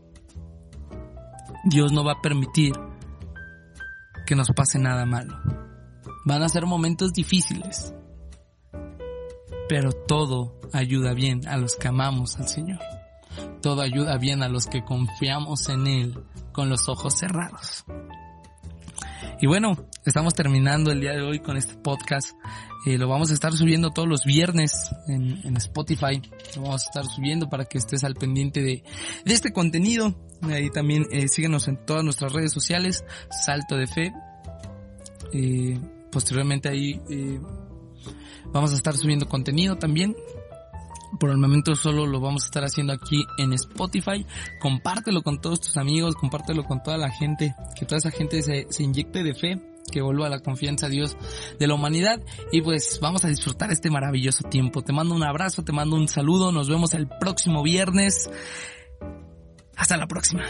Dios 1.65 1.93
no 1.93 2.05
va 2.05 2.13
a 2.13 2.21
permitir 2.21 2.75
que 4.27 4.35
nos 4.35 4.49
pase 4.51 4.79
nada 4.79 5.05
malo. 5.07 5.39
Van 6.25 6.43
a 6.43 6.49
ser 6.49 6.67
momentos 6.67 7.13
difíciles, 7.13 7.95
pero 9.69 9.93
todo 9.93 10.61
ayuda 10.73 11.15
bien 11.15 11.47
a 11.47 11.57
los 11.57 11.77
que 11.77 11.89
amamos 11.89 12.37
al 12.39 12.49
Señor. 12.49 12.81
Todo 13.61 13.83
ayuda 13.83 14.19
bien 14.19 14.43
a 14.43 14.49
los 14.49 14.67
que 14.67 14.85
confiamos 14.85 15.69
en 15.69 15.87
Él 15.87 16.25
con 16.53 16.69
los 16.69 16.89
ojos 16.89 17.15
cerrados. 17.15 17.85
Y 19.41 19.47
bueno, 19.47 19.77
estamos 20.05 20.35
terminando 20.35 20.91
el 20.91 21.01
día 21.01 21.13
de 21.13 21.23
hoy 21.23 21.41
con 21.41 21.57
este 21.57 21.75
podcast. 21.75 22.31
Eh, 22.87 22.99
lo 22.99 23.09
vamos 23.09 23.31
a 23.31 23.35
estar 23.35 23.53
subiendo 23.55 23.91
todos 23.91 24.09
los 24.09 24.25
viernes 24.25 24.91
en, 25.09 25.57
Spotify. 25.57 26.21
Lo 26.57 26.63
vamos 26.63 26.83
a 26.83 26.87
estar 26.87 27.05
subiendo 27.07 27.49
para 27.49 27.65
que 27.65 27.79
estés 27.79 28.05
al 28.05 28.15
pendiente 28.15 28.61
de, 28.61 28.83
de 29.25 29.35
este 29.35 29.53
contenido. 29.53 30.15
Ahí 30.43 30.71
también 30.71 31.07
eh, 31.11 31.29
síguenos 31.29 31.69
en 31.69 31.85
todas 31.85 32.05
nuestras 32.05 32.33
redes 32.33 32.53
sociales, 32.53 33.05
Salto 33.31 33.77
de 33.77 33.87
Fe. 33.87 34.13
Eh, 35.33 35.81
posteriormente 36.13 36.69
ahí 36.69 37.01
eh, 37.11 37.41
vamos 38.53 38.73
a 38.73 38.77
estar 38.77 38.97
subiendo 38.97 39.29
contenido 39.29 39.77
también. 39.77 40.15
Por 41.19 41.31
el 41.31 41.39
momento 41.39 41.77
solo 41.77 42.07
lo 42.07 42.21
vamos 42.21 42.43
a 42.43 42.47
estar 42.47 42.65
haciendo 42.65 42.93
aquí 42.93 43.25
en 43.39 43.53
Spotify. 43.53 44.27
Compártelo 44.61 45.23
con 45.23 45.41
todos 45.41 45.61
tus 45.61 45.77
amigos, 45.77 46.17
compártelo 46.17 46.65
con 46.65 46.83
toda 46.83 46.99
la 46.99 47.11
gente, 47.11 47.55
que 47.79 47.87
toda 47.87 47.99
esa 47.99 48.11
gente 48.11 48.43
se, 48.43 48.67
se 48.69 48.83
inyecte 48.83 49.23
de 49.23 49.35
fe, 49.35 49.63
que 49.95 50.03
vuelva 50.03 50.29
la 50.29 50.41
confianza 50.41 50.87
a 50.87 50.89
Dios 50.89 51.17
de 51.57 51.69
la 51.69 51.75
humanidad 51.75 52.21
y 52.51 52.63
pues 52.63 52.99
vamos 53.01 53.25
a 53.25 53.29
disfrutar 53.29 53.71
este 53.71 53.91
maravilloso 53.91 54.43
tiempo. 54.49 54.83
Te 54.83 54.93
mando 54.93 55.15
un 55.15 55.23
abrazo, 55.23 55.63
te 55.63 55.71
mando 55.71 55.95
un 55.95 56.09
saludo, 56.09 56.51
nos 56.51 56.69
vemos 56.69 56.95
el 56.95 57.07
próximo 57.07 57.63
viernes. 57.63 58.29
Hasta 59.77 59.97
la 59.97 60.09
próxima. 60.09 60.43